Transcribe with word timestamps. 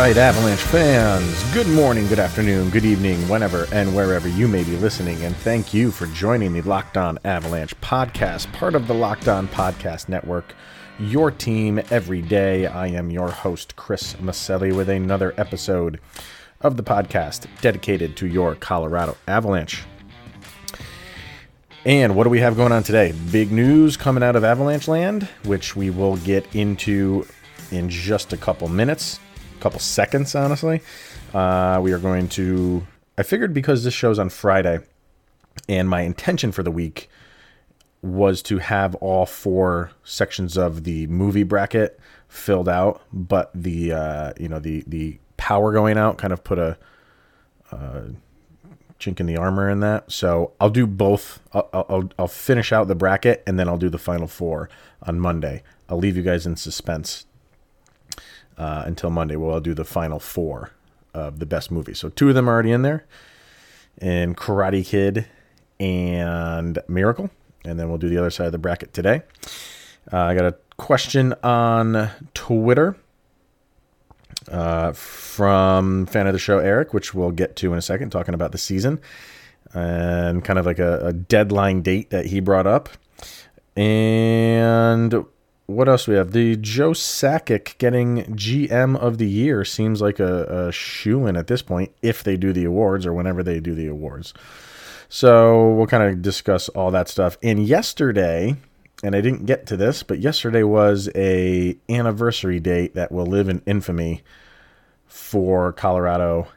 Right, 0.00 0.16
Avalanche 0.16 0.58
fans, 0.58 1.52
good 1.52 1.68
morning, 1.68 2.06
good 2.06 2.18
afternoon, 2.18 2.70
good 2.70 2.86
evening, 2.86 3.18
whenever 3.28 3.66
and 3.70 3.94
wherever 3.94 4.28
you 4.28 4.48
may 4.48 4.64
be 4.64 4.74
listening, 4.76 5.22
and 5.24 5.36
thank 5.36 5.74
you 5.74 5.90
for 5.90 6.06
joining 6.06 6.54
the 6.54 6.62
Locked 6.62 6.96
On 6.96 7.18
Avalanche 7.22 7.78
podcast, 7.82 8.50
part 8.54 8.74
of 8.74 8.86
the 8.86 8.94
Locked 8.94 9.28
On 9.28 9.46
Podcast 9.46 10.08
Network, 10.08 10.54
your 10.98 11.30
team 11.30 11.82
every 11.90 12.22
day. 12.22 12.64
I 12.64 12.86
am 12.86 13.10
your 13.10 13.30
host, 13.30 13.76
Chris 13.76 14.14
Maselli, 14.14 14.74
with 14.74 14.88
another 14.88 15.34
episode 15.36 16.00
of 16.62 16.78
the 16.78 16.82
podcast 16.82 17.46
dedicated 17.60 18.16
to 18.16 18.26
your 18.26 18.54
Colorado 18.54 19.18
Avalanche. 19.28 19.84
And 21.84 22.16
what 22.16 22.24
do 22.24 22.30
we 22.30 22.40
have 22.40 22.56
going 22.56 22.72
on 22.72 22.84
today? 22.84 23.12
Big 23.30 23.52
news 23.52 23.98
coming 23.98 24.22
out 24.22 24.34
of 24.34 24.44
Avalanche 24.44 24.88
Land, 24.88 25.24
which 25.44 25.76
we 25.76 25.90
will 25.90 26.16
get 26.16 26.56
into 26.56 27.26
in 27.70 27.90
just 27.90 28.32
a 28.32 28.38
couple 28.38 28.66
minutes, 28.66 29.20
couple 29.60 29.78
seconds, 29.78 30.34
honestly. 30.34 30.80
Uh, 31.32 31.80
we 31.82 31.92
are 31.92 31.98
going 31.98 32.28
to. 32.30 32.86
I 33.16 33.22
figured 33.22 33.52
because 33.52 33.84
this 33.84 33.94
show's 33.94 34.18
on 34.18 34.30
Friday, 34.30 34.80
and 35.68 35.88
my 35.88 36.02
intention 36.02 36.52
for 36.52 36.62
the 36.62 36.70
week 36.70 37.08
was 38.02 38.42
to 38.42 38.58
have 38.58 38.94
all 38.96 39.26
four 39.26 39.90
sections 40.02 40.56
of 40.56 40.84
the 40.84 41.06
movie 41.08 41.42
bracket 41.42 42.00
filled 42.28 42.68
out, 42.68 43.02
but 43.12 43.50
the 43.54 43.92
uh, 43.92 44.32
you 44.38 44.48
know 44.48 44.58
the 44.58 44.82
the 44.86 45.18
power 45.36 45.72
going 45.72 45.98
out 45.98 46.18
kind 46.18 46.32
of 46.32 46.42
put 46.42 46.58
a 46.58 46.78
uh, 47.72 48.02
chink 48.98 49.20
in 49.20 49.26
the 49.26 49.36
armor 49.36 49.68
in 49.68 49.80
that. 49.80 50.10
So 50.10 50.52
I'll 50.60 50.70
do 50.70 50.86
both. 50.86 51.40
I'll, 51.52 51.68
I'll, 51.72 52.10
I'll 52.18 52.28
finish 52.28 52.72
out 52.72 52.88
the 52.88 52.94
bracket 52.94 53.42
and 53.46 53.58
then 53.58 53.68
I'll 53.68 53.78
do 53.78 53.88
the 53.88 53.98
final 53.98 54.26
four 54.26 54.68
on 55.02 55.18
Monday. 55.18 55.62
I'll 55.88 55.98
leave 55.98 56.16
you 56.16 56.22
guys 56.22 56.46
in 56.46 56.56
suspense 56.56 57.26
uh, 58.60 58.82
until 58.84 59.08
Monday. 59.08 59.36
Well, 59.36 59.54
I'll 59.54 59.60
do 59.60 59.72
the 59.72 59.86
final 59.86 60.20
four 60.20 60.70
of 61.14 61.38
the 61.38 61.46
best 61.46 61.70
movies. 61.70 61.98
So 61.98 62.10
two 62.10 62.28
of 62.28 62.34
them 62.34 62.48
are 62.48 62.52
already 62.52 62.72
in 62.72 62.82
there, 62.82 63.06
and 63.98 64.36
Karate 64.36 64.86
Kid 64.86 65.26
and 65.80 66.78
Miracle, 66.86 67.30
and 67.64 67.80
then 67.80 67.88
we'll 67.88 67.98
do 67.98 68.10
the 68.10 68.18
other 68.18 68.30
side 68.30 68.46
of 68.46 68.52
the 68.52 68.58
bracket 68.58 68.92
today. 68.92 69.22
Uh, 70.12 70.18
I 70.18 70.34
got 70.34 70.44
a 70.44 70.56
question 70.76 71.34
on 71.42 72.10
Twitter 72.34 72.96
uh, 74.50 74.92
from 74.92 76.04
fan 76.06 76.26
of 76.26 76.34
the 76.34 76.38
show 76.38 76.58
Eric, 76.58 76.92
which 76.92 77.14
we'll 77.14 77.30
get 77.30 77.56
to 77.56 77.72
in 77.72 77.78
a 77.78 77.82
second, 77.82 78.10
talking 78.10 78.34
about 78.34 78.52
the 78.52 78.58
season 78.58 79.00
and 79.72 80.44
kind 80.44 80.58
of 80.58 80.66
like 80.66 80.78
a, 80.78 81.06
a 81.06 81.12
deadline 81.12 81.80
date 81.80 82.10
that 82.10 82.26
he 82.26 82.40
brought 82.40 82.66
up. 82.66 82.88
And 83.76 85.24
what 85.70 85.88
else 85.88 86.06
do 86.06 86.12
we 86.12 86.18
have? 86.18 86.32
The 86.32 86.56
Joe 86.56 86.90
Sakic 86.90 87.78
getting 87.78 88.24
GM 88.34 88.96
of 88.96 89.18
the 89.18 89.28
year 89.28 89.64
seems 89.64 90.00
like 90.00 90.18
a, 90.18 90.66
a 90.68 90.72
shoe 90.72 91.26
in 91.26 91.36
at 91.36 91.46
this 91.46 91.62
point 91.62 91.92
if 92.02 92.22
they 92.22 92.36
do 92.36 92.52
the 92.52 92.64
awards 92.64 93.06
or 93.06 93.14
whenever 93.14 93.42
they 93.42 93.60
do 93.60 93.74
the 93.74 93.86
awards. 93.86 94.34
So 95.08 95.70
we'll 95.70 95.86
kind 95.86 96.02
of 96.02 96.22
discuss 96.22 96.68
all 96.70 96.90
that 96.92 97.08
stuff. 97.08 97.36
And 97.42 97.66
yesterday, 97.66 98.56
and 99.02 99.16
I 99.16 99.20
didn't 99.20 99.46
get 99.46 99.66
to 99.66 99.76
this, 99.76 100.02
but 100.02 100.18
yesterday 100.18 100.62
was 100.62 101.08
a 101.14 101.76
anniversary 101.88 102.60
date 102.60 102.94
that 102.94 103.10
will 103.10 103.26
live 103.26 103.48
in 103.48 103.62
infamy 103.66 104.22
for 105.06 105.72
Colorado 105.72 106.48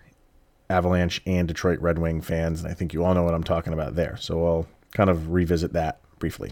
Avalanche 0.70 1.22
and 1.26 1.48
Detroit 1.48 1.80
Red 1.80 2.00
Wing 2.00 2.22
fans, 2.22 2.62
and 2.62 2.72
I 2.72 2.74
think 2.74 2.94
you 2.94 3.04
all 3.04 3.14
know 3.14 3.24
what 3.24 3.34
I'm 3.34 3.44
talking 3.44 3.74
about 3.74 3.96
there. 3.96 4.18
So 4.18 4.46
I'll 4.46 4.68
kind 4.92 5.10
of 5.10 5.32
revisit 5.32 5.74
that 5.74 6.00
briefly. 6.20 6.52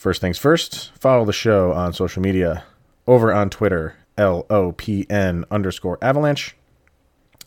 First 0.00 0.22
things 0.22 0.38
first, 0.38 0.92
follow 0.98 1.26
the 1.26 1.32
show 1.34 1.74
on 1.74 1.92
social 1.92 2.22
media 2.22 2.64
over 3.06 3.34
on 3.34 3.50
Twitter, 3.50 3.96
L 4.16 4.46
O 4.48 4.72
P 4.72 5.06
N 5.10 5.44
underscore 5.50 5.98
avalanche. 6.00 6.56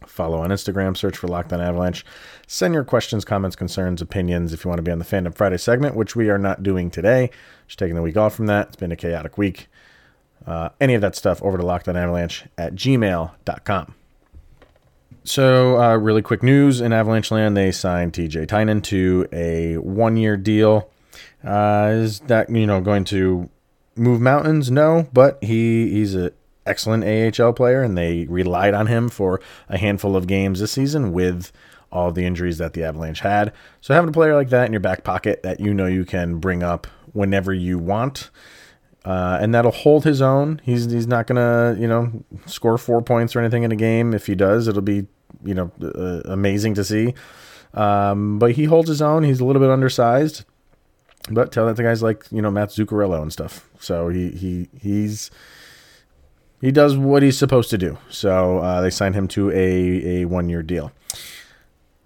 Follow 0.06 0.40
on 0.40 0.52
Instagram, 0.52 0.96
search 0.96 1.18
for 1.18 1.28
Locked 1.28 1.52
On 1.52 1.59
Avalanche. 1.59 2.06
Send 2.46 2.75
your 2.75 2.84
questions, 2.84 3.25
comments, 3.25 3.56
concerns, 3.56 4.03
opinions 4.03 4.53
if 4.53 4.63
you 4.63 4.69
want 4.69 4.78
to 4.78 4.84
be 4.84 4.92
on 4.92 5.00
the 5.00 5.03
Fandom 5.03 5.34
Friday 5.34 5.58
segment, 5.58 5.96
which 5.96 6.16
we 6.16 6.30
are 6.30 6.38
not 6.38 6.62
doing 6.62 6.92
today. 6.92 7.31
Just 7.66 7.80
taking 7.80 7.96
the 7.96 8.03
week 8.03 8.18
off 8.18 8.36
from 8.36 8.46
that. 8.46 8.68
It's 8.68 8.75
been 8.75 8.92
a 8.92 8.96
chaotic 8.96 9.36
week. 9.36 9.68
Uh, 10.46 10.69
any 10.80 10.94
of 10.94 11.02
that 11.02 11.16
stuff 11.16 11.42
over 11.42 11.58
to 11.58 11.66
Locked 11.66 11.88
On 11.88 11.97
Avalanche 11.97 12.46
at 12.56 12.75
gmail.com. 12.75 13.96
So, 15.24 15.81
uh, 15.81 15.96
really 15.96 16.22
quick 16.22 16.44
news 16.44 16.81
in 16.81 16.94
Avalanche 16.94 17.31
land, 17.31 17.58
they 17.58 17.72
signed 17.72 18.13
TJ 18.13 18.47
Tynan 18.47 18.81
to 18.84 19.28
a 19.31 19.78
one 19.78 20.18
year 20.18 20.38
deal. 20.38 20.92
Uh, 21.44 21.92
is 21.94 22.20
that, 22.22 22.50
you 22.50 22.66
know, 22.66 22.81
going 22.81 23.04
to 23.06 23.50
move 23.96 24.22
mountains? 24.22 24.72
No, 24.72 25.08
but 25.14 25.44
he 25.44 25.90
he's 25.90 26.16
an 26.16 26.31
excellent 26.66 27.04
AHL 27.40 27.54
player, 27.54 27.84
and 27.84 27.98
they 27.98 28.26
relied 28.26 28.74
on 28.74 28.88
him 28.88 29.09
for 29.09 29.42
a 29.70 29.78
handful 29.78 30.16
of 30.16 30.28
games 30.28 30.59
this 30.59 30.72
season 30.72 31.12
with 31.12 31.52
all 31.92 32.12
the 32.12 32.26
injuries 32.26 32.58
that 32.58 32.74
the 32.74 32.84
Avalanche 32.84 33.20
had. 33.20 33.54
So 33.80 33.94
having 33.94 34.09
a 34.09 34.14
player 34.14 34.36
like 34.36 34.50
that 34.50 34.66
in 34.66 34.74
your 34.74 34.80
back 34.80 35.04
pocket 35.04 35.44
that 35.44 35.59
you 35.59 35.74
know 35.74 35.86
you 35.86 36.06
can 36.06 36.40
bring 36.40 36.64
up 36.64 36.88
whenever 37.14 37.54
you 37.54 37.78
want, 37.78 38.31
uh, 39.06 39.38
and 39.40 39.54
that'll 39.54 39.72
hold 39.72 40.04
his 40.04 40.22
own. 40.22 40.60
He's 40.64 40.92
he's 40.92 41.08
not 41.08 41.28
gonna 41.28 41.78
you 41.80 41.88
know 41.88 42.24
score 42.46 42.78
four 42.78 43.02
points 43.02 43.36
or 43.36 43.40
anything 43.40 43.64
in 43.64 43.72
a 43.72 43.78
game. 43.78 44.14
If 44.14 44.25
he 44.25 44.36
does, 44.36 44.68
it'll 44.68 44.81
be 44.81 45.08
you 45.44 45.54
know 45.54 45.72
uh, 45.81 46.22
amazing 46.25 46.74
to 46.75 46.84
see. 46.84 47.14
Um, 47.74 48.38
but 48.40 48.52
he 48.52 48.66
holds 48.66 48.90
his 48.90 49.02
own. 49.02 49.24
He's 49.24 49.40
a 49.40 49.46
little 49.46 49.62
bit 49.62 49.70
undersized, 49.70 50.46
but 51.30 51.52
tell 51.52 51.66
that 51.68 51.76
to 51.78 51.84
guys 51.84 52.04
like 52.04 52.26
you 52.32 52.42
know 52.42 52.52
Matt 52.52 52.70
Zuccarello 52.70 53.22
and 53.22 53.32
stuff. 53.32 53.68
So 53.80 54.10
he 54.10 54.30
he 54.32 54.70
he's 54.80 55.32
he 56.62 56.72
does 56.72 56.98
what 56.98 57.24
he's 57.24 57.38
supposed 57.38 57.70
to 57.72 57.78
do. 57.78 57.98
So 58.10 58.60
uh, 58.60 58.82
they 58.82 58.90
signed 58.90 59.16
him 59.16 59.28
to 59.30 59.52
a 59.52 60.22
a 60.22 60.26
one 60.26 60.50
year 60.50 60.64
deal. 60.64 60.92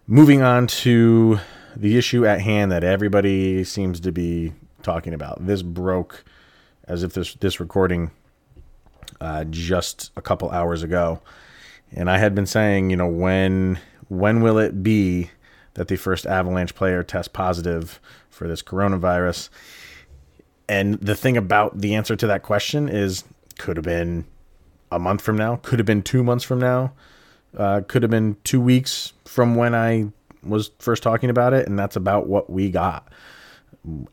Moving 0.08 0.42
on 0.42 0.68
to 0.68 1.40
the 1.76 1.98
issue 1.98 2.26
at 2.26 2.42
hand 2.42 2.72
that 2.72 2.84
everybody 2.84 3.64
seems 3.64 4.00
to 4.02 4.12
be 4.12 4.54
talking 4.82 5.14
about. 5.14 5.46
This 5.46 5.62
broke 5.62 6.24
as 6.88 7.04
if 7.04 7.14
this 7.14 7.36
this 7.36 7.60
recording 7.60 8.12
uh, 9.20 9.44
just 9.46 10.12
a 10.16 10.22
couple 10.22 10.50
hours 10.52 10.84
ago, 10.84 11.22
and 11.92 12.10
I 12.10 12.18
had 12.18 12.36
been 12.36 12.46
saying, 12.46 12.90
you 12.90 12.98
know, 12.98 13.08
when 13.08 13.80
when 14.10 14.42
will 14.42 14.58
it 14.58 14.84
be 14.84 15.32
that 15.78 15.88
the 15.88 15.96
first 15.96 16.26
Avalanche 16.26 16.76
player 16.76 17.04
test 17.04 17.32
positive 17.32 18.02
for 18.30 18.48
this 18.48 18.62
coronavirus? 18.62 19.50
And 20.68 20.96
the 20.96 21.16
thing 21.16 21.38
about 21.38 21.80
the 21.80 21.96
answer 21.96 22.16
to 22.18 22.28
that 22.28 22.44
question 22.44 22.90
is, 22.90 23.24
could 23.58 23.78
have 23.78 23.86
been 23.86 24.26
a 24.92 25.00
month 25.00 25.22
from 25.22 25.38
now, 25.38 25.58
could 25.58 25.80
have 25.80 25.86
been 25.86 26.02
two 26.02 26.24
months 26.24 26.44
from 26.44 26.60
now, 26.60 26.92
uh, 27.56 27.82
could 27.88 28.04
have 28.04 28.12
been 28.12 28.36
two 28.44 28.60
weeks 28.60 29.14
from 29.26 29.56
when 29.56 29.74
I 29.74 30.12
was 30.44 30.72
first 30.80 31.04
talking 31.04 31.30
about 31.30 31.54
it, 31.54 31.68
and 31.68 31.80
that's 31.80 31.96
about 31.96 32.28
what 32.28 32.50
we 32.50 32.70
got. 32.70 33.08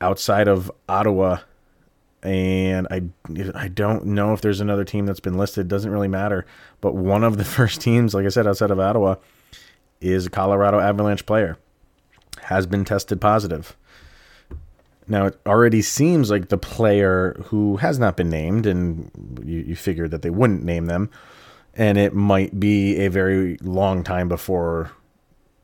Outside 0.01 0.47
of 0.47 0.71
Ottawa 0.89 1.39
and 2.25 2.89
I 2.91 3.03
I 3.55 3.69
don't 3.69 4.07
know 4.07 4.33
if 4.33 4.41
there's 4.41 4.61
another 4.61 4.85
team 4.85 5.05
that's 5.05 5.21
been 5.21 5.37
listed. 5.37 5.69
Doesn't 5.69 5.91
really 5.91 6.09
matter. 6.09 6.47
But 6.81 6.95
one 6.95 7.23
of 7.23 7.37
the 7.37 7.45
first 7.57 7.81
teams, 7.81 8.15
like 8.15 8.25
I 8.25 8.31
said, 8.31 8.47
outside 8.47 8.71
of 8.71 8.81
Ottawa, 8.81 9.17
is 10.01 10.27
a 10.27 10.31
Colorado 10.31 10.81
Avalanche 10.81 11.27
player. 11.27 11.57
Has 12.43 12.67
been 12.67 12.85
tested 12.85 13.21
positive. 13.21 13.77
Now 15.07 15.27
it 15.27 15.39
already 15.47 15.83
seems 15.83 16.31
like 16.31 16.49
the 16.49 16.59
player 16.59 17.37
who 17.47 17.77
has 17.77 17.99
not 17.99 18.17
been 18.17 18.31
named, 18.31 18.67
and 18.67 19.11
you, 19.45 19.61
you 19.61 19.77
figured 19.77 20.11
that 20.11 20.23
they 20.23 20.31
wouldn't 20.31 20.65
name 20.65 20.87
them, 20.87 21.11
and 21.75 21.99
it 21.99 22.15
might 22.15 22.59
be 22.59 22.97
a 23.05 23.09
very 23.09 23.59
long 23.63 24.03
time 24.03 24.29
before 24.29 24.93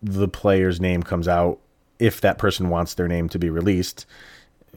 the 0.03 0.29
player's 0.29 0.81
name 0.81 1.03
comes 1.03 1.29
out 1.29 1.59
if 1.99 2.21
that 2.23 2.39
person 2.39 2.71
wants 2.71 2.95
their 2.95 3.09
name 3.09 3.29
to 3.29 3.39
be 3.39 3.51
released 3.51 4.07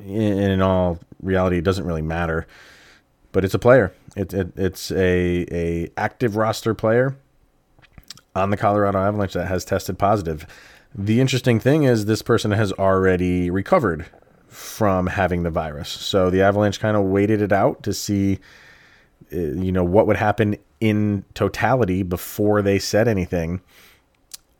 in 0.05 0.61
all 0.61 0.99
reality, 1.21 1.57
it 1.57 1.63
doesn't 1.63 1.85
really 1.85 2.01
matter. 2.01 2.47
But 3.31 3.43
it's 3.43 3.53
a 3.53 3.59
player. 3.59 3.93
It, 4.15 4.33
it, 4.33 4.53
it's 4.57 4.91
a 4.91 5.45
a 5.51 5.89
active 5.97 6.35
roster 6.35 6.73
player 6.73 7.15
on 8.35 8.49
the 8.49 8.57
Colorado 8.57 8.99
Avalanche 8.99 9.33
that 9.33 9.47
has 9.47 9.63
tested 9.65 9.97
positive. 9.97 10.45
The 10.95 11.21
interesting 11.21 11.59
thing 11.59 11.83
is 11.83 12.05
this 12.05 12.21
person 12.21 12.51
has 12.51 12.71
already 12.73 13.49
recovered 13.49 14.05
from 14.47 15.07
having 15.07 15.43
the 15.43 15.49
virus. 15.49 15.89
So 15.89 16.29
the 16.29 16.41
Avalanche 16.41 16.79
kind 16.79 16.95
of 16.95 17.03
waited 17.03 17.41
it 17.41 17.51
out 17.51 17.83
to 17.83 17.93
see 17.93 18.39
uh, 19.33 19.37
you 19.37 19.71
know 19.71 19.83
what 19.83 20.05
would 20.07 20.17
happen 20.17 20.57
in 20.79 21.23
totality 21.33 22.03
before 22.03 22.61
they 22.61 22.77
said 22.77 23.07
anything. 23.07 23.61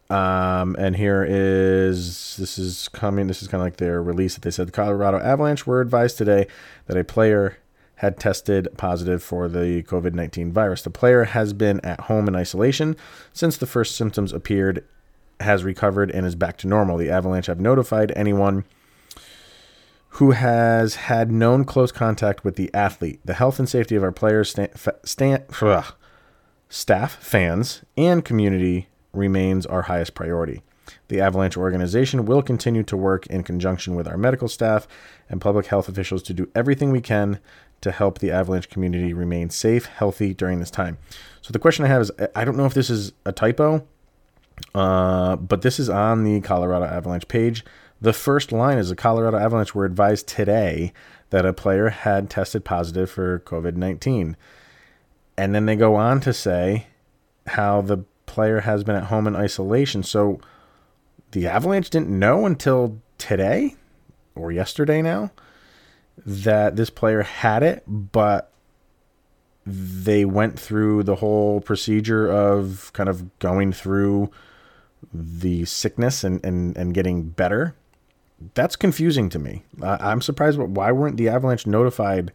Um, 0.10 0.76
and 0.78 0.96
here 0.96 1.26
is 1.28 2.38
this 2.38 2.58
is 2.58 2.88
coming. 2.90 3.28
This 3.28 3.42
is 3.42 3.48
kind 3.48 3.62
of 3.62 3.66
like 3.66 3.78
their 3.78 4.02
release 4.02 4.36
that 4.36 4.42
they 4.42 4.52
said 4.52 4.68
the 4.68 4.72
Colorado 4.72 5.20
Avalanche 5.20 5.66
were 5.66 5.82
advised 5.82 6.18
today 6.18 6.48
that 6.88 6.98
a 6.98 7.04
player 7.04 7.58
had 8.04 8.20
tested 8.20 8.68
positive 8.76 9.24
for 9.24 9.48
the 9.48 9.82
COVID 9.84 10.14
19 10.14 10.52
virus. 10.52 10.82
The 10.82 10.90
player 10.90 11.24
has 11.24 11.54
been 11.54 11.80
at 11.86 12.02
home 12.02 12.28
in 12.28 12.36
isolation 12.36 12.98
since 13.32 13.56
the 13.56 13.66
first 13.66 13.96
symptoms 13.96 14.34
appeared, 14.34 14.84
has 15.40 15.64
recovered, 15.64 16.12
and 16.12 16.26
is 16.26 16.36
back 16.36 16.58
to 16.58 16.68
normal. 16.68 16.98
The 16.98 17.10
Avalanche 17.10 17.46
have 17.46 17.62
notified 17.62 18.12
anyone 18.14 18.66
who 20.10 20.32
has 20.32 20.96
had 20.96 21.32
known 21.32 21.64
close 21.64 21.94
contact 21.94 22.44
with 22.44 22.58
the 22.58 22.70
athlete. 22.74 23.22
The 23.24 23.36
health 23.36 23.58
and 23.58 23.70
safety 23.70 23.96
of 23.96 24.04
our 24.04 24.12
players 24.12 24.50
stand, 24.50 24.72
stand 25.06 25.46
Staff, 26.68 27.16
fans, 27.24 27.84
and 27.96 28.26
community 28.26 28.90
remains 29.14 29.66
our 29.66 29.84
highest 29.84 30.14
priority. 30.14 30.62
The 31.08 31.22
Avalanche 31.22 31.56
organization 31.56 32.26
will 32.26 32.42
continue 32.42 32.84
to 32.84 32.98
work 32.98 33.28
in 33.28 33.44
conjunction 33.44 33.96
with 33.96 34.08
our 34.10 34.18
medical 34.18 34.50
staff 34.50 34.90
and 35.30 35.40
public 35.40 35.68
health 35.68 35.88
officials 35.88 36.22
to 36.24 36.34
do 36.34 36.50
everything 36.54 36.92
we 36.92 37.00
can 37.00 37.40
to 37.84 37.92
help 37.92 38.20
the 38.20 38.32
Avalanche 38.32 38.70
community 38.70 39.14
remain 39.14 39.50
safe, 39.50 39.86
healthy 39.86 40.34
during 40.34 40.60
this 40.60 40.72
time. 40.72 40.98
So 41.42 41.52
the 41.52 41.60
question 41.60 41.86
I 41.86 41.90
have 41.90 42.02
is 42.02 42.12
I 42.36 42.46
don't 42.46 42.58
know 42.58 42.66
if 42.66 42.74
this 42.74 42.90
is 42.90 43.12
a 43.26 43.32
typo, 43.32 43.86
uh, 44.74 45.36
but 45.36 45.62
this 45.62 45.80
is 45.80 45.90
on 45.90 46.24
the 46.24 46.42
Colorado 46.42 46.86
Avalanche 46.86 47.28
page. 47.28 47.64
The 48.02 48.14
first 48.14 48.52
line 48.52 48.78
is 48.78 48.90
the 48.90 48.96
Colorado 48.96 49.38
Avalanche 49.38 49.76
were 49.76 49.86
advised 49.86 50.28
today 50.28 50.94
that 51.30 51.46
a 51.46 51.54
player 51.54 51.90
had 51.90 52.30
tested 52.30 52.64
positive 52.64 53.12
for 53.12 53.40
COVID 53.40 53.76
19. 53.76 54.38
And 55.38 55.56
then 55.56 55.66
they 55.66 55.76
go 55.76 55.96
on 55.96 56.22
to 56.22 56.34
say 56.34 56.88
how 57.48 57.82
the 57.82 57.98
player 58.26 58.62
has 58.62 58.84
been 58.84 58.96
at 58.96 59.06
home 59.06 59.28
in 59.28 59.36
isolation. 59.36 60.04
So 60.04 60.40
the 61.32 61.48
Avalanche 61.48 61.90
didn't 61.90 62.18
know 62.18 62.46
until 62.46 63.02
today 63.18 63.76
or 64.36 64.52
yesterday 64.52 65.02
now 65.02 65.32
that 66.26 66.76
this 66.76 66.90
player 66.90 67.24
had 67.24 67.64
it, 67.64 67.84
but 67.88 68.52
they 69.66 70.26
went 70.26 70.60
through 70.60 71.04
the 71.04 71.16
whole 71.16 71.62
procedure 71.62 72.30
of 72.32 72.92
kind 72.94 73.10
of 73.10 73.38
going 73.40 73.72
through 73.72 74.30
the 75.14 75.66
sickness 75.66 76.24
and, 76.24 76.44
and, 76.46 76.76
and 76.78 76.94
getting 76.94 77.24
better. 77.24 77.76
That's 78.56 78.76
confusing 78.76 79.30
to 79.30 79.40
me. 79.40 79.64
I'm 79.82 80.22
surprised, 80.22 80.58
but 80.58 80.70
why 80.70 80.92
weren't 80.92 81.18
the 81.18 81.30
Avalanche 81.30 81.66
notified 81.66 82.34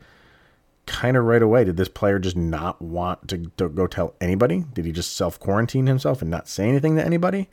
kind 0.86 1.16
of 1.16 1.24
right 1.24 1.42
away? 1.42 1.64
Did 1.64 1.76
this 1.76 1.88
player 1.88 2.18
just 2.18 2.36
not 2.36 2.80
want 2.80 3.28
to 3.28 3.36
go 3.36 3.86
tell 3.86 4.14
anybody? 4.20 4.64
Did 4.72 4.86
he 4.86 4.92
just 4.92 5.16
self 5.16 5.38
quarantine 5.38 5.86
himself 5.86 6.22
and 6.22 6.30
not 6.30 6.48
say 6.48 6.66
anything 6.68 6.96
to 6.96 7.04
anybody? 7.04 7.48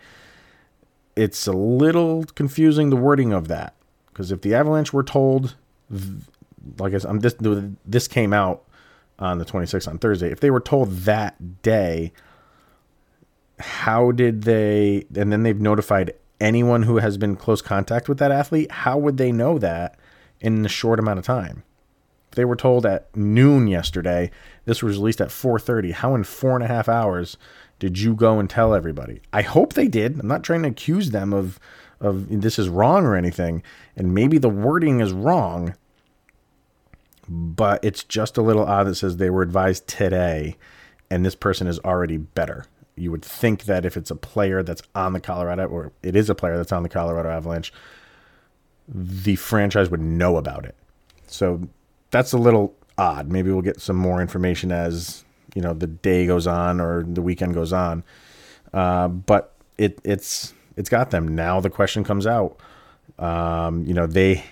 It's 1.17 1.47
a 1.47 1.53
little 1.53 2.23
confusing 2.35 2.89
the 2.89 2.95
wording 2.95 3.33
of 3.33 3.47
that 3.49 3.73
because 4.07 4.31
if 4.31 4.41
the 4.41 4.53
Avalanche 4.55 4.93
were 4.93 5.03
told, 5.03 5.55
like 6.77 6.93
I 6.93 6.97
said, 6.97 7.09
I'm 7.09 7.17
um, 7.17 7.19
this 7.19 7.35
this 7.85 8.07
came 8.07 8.33
out 8.33 8.63
on 9.19 9.37
the 9.37 9.45
26th 9.45 9.87
on 9.87 9.97
Thursday. 9.97 10.31
If 10.31 10.39
they 10.39 10.51
were 10.51 10.59
told 10.59 10.91
that 10.91 11.61
day, 11.61 12.11
how 13.59 14.11
did 14.11 14.43
they? 14.43 15.05
And 15.15 15.31
then 15.31 15.43
they've 15.43 15.59
notified 15.59 16.13
anyone 16.39 16.83
who 16.83 16.97
has 16.97 17.17
been 17.17 17.35
close 17.35 17.61
contact 17.61 18.09
with 18.09 18.17
that 18.19 18.31
athlete. 18.31 18.71
How 18.71 18.97
would 18.97 19.17
they 19.17 19.31
know 19.31 19.57
that 19.57 19.97
in 20.41 20.65
a 20.65 20.69
short 20.69 20.99
amount 20.99 21.19
of 21.19 21.25
time? 21.25 21.63
If 22.29 22.35
they 22.35 22.45
were 22.45 22.57
told 22.57 22.85
at 22.85 23.15
noon 23.15 23.67
yesterday, 23.67 24.31
this 24.65 24.83
was 24.83 24.97
released 24.97 25.21
at 25.21 25.29
4:30. 25.29 25.91
How 25.91 26.15
in 26.15 26.23
four 26.23 26.55
and 26.55 26.63
a 26.63 26.67
half 26.67 26.89
hours 26.89 27.37
did 27.79 27.99
you 27.99 28.13
go 28.15 28.39
and 28.39 28.49
tell 28.49 28.73
everybody? 28.73 29.21
I 29.31 29.41
hope 29.41 29.73
they 29.73 29.87
did. 29.87 30.19
I'm 30.19 30.27
not 30.27 30.43
trying 30.43 30.63
to 30.63 30.69
accuse 30.69 31.11
them 31.11 31.33
of 31.33 31.59
of 32.01 32.41
this 32.41 32.59
is 32.59 32.67
wrong 32.67 33.05
or 33.05 33.15
anything, 33.15 33.63
and 33.95 34.13
maybe 34.13 34.37
the 34.37 34.49
wording 34.49 34.99
is 34.99 35.13
wrong, 35.13 35.75
but 37.27 37.83
it's 37.83 38.03
just 38.03 38.37
a 38.37 38.41
little 38.41 38.65
odd 38.65 38.87
that 38.87 38.95
says 38.95 39.17
they 39.17 39.29
were 39.29 39.41
advised 39.41 39.87
today, 39.87 40.55
and 41.09 41.25
this 41.25 41.35
person 41.35 41.67
is 41.67 41.79
already 41.79 42.17
better. 42.17 42.65
You 42.95 43.11
would 43.11 43.25
think 43.25 43.63
that 43.63 43.85
if 43.85 43.97
it's 43.97 44.11
a 44.11 44.15
player 44.15 44.63
that's 44.63 44.81
on 44.93 45.13
the 45.13 45.19
Colorado, 45.19 45.67
or 45.67 45.91
it 46.01 46.15
is 46.15 46.29
a 46.29 46.35
player 46.35 46.57
that's 46.57 46.71
on 46.71 46.83
the 46.83 46.89
Colorado 46.89 47.29
Avalanche, 47.29 47.73
the 48.87 49.35
franchise 49.35 49.89
would 49.89 50.01
know 50.01 50.37
about 50.37 50.65
it. 50.65 50.75
So 51.27 51.67
that's 52.11 52.31
a 52.33 52.37
little 52.37 52.73
odd. 52.97 53.29
Maybe 53.29 53.51
we'll 53.51 53.61
get 53.61 53.81
some 53.81 53.97
more 53.97 54.21
information 54.21 54.71
as 54.71 55.23
you 55.53 55.61
know 55.61 55.73
the 55.73 55.87
day 55.87 56.27
goes 56.27 56.47
on 56.47 56.79
or 56.79 57.03
the 57.03 57.21
weekend 57.21 57.53
goes 57.53 57.73
on. 57.73 58.03
Uh, 58.73 59.07
but 59.07 59.53
it 59.77 59.99
it's 60.03 60.53
it's 60.77 60.89
got 60.89 61.11
them 61.11 61.35
now. 61.35 61.59
The 61.59 61.69
question 61.69 62.03
comes 62.03 62.27
out. 62.27 62.57
Um, 63.19 63.85
you 63.85 63.93
know 63.93 64.07
they. 64.07 64.43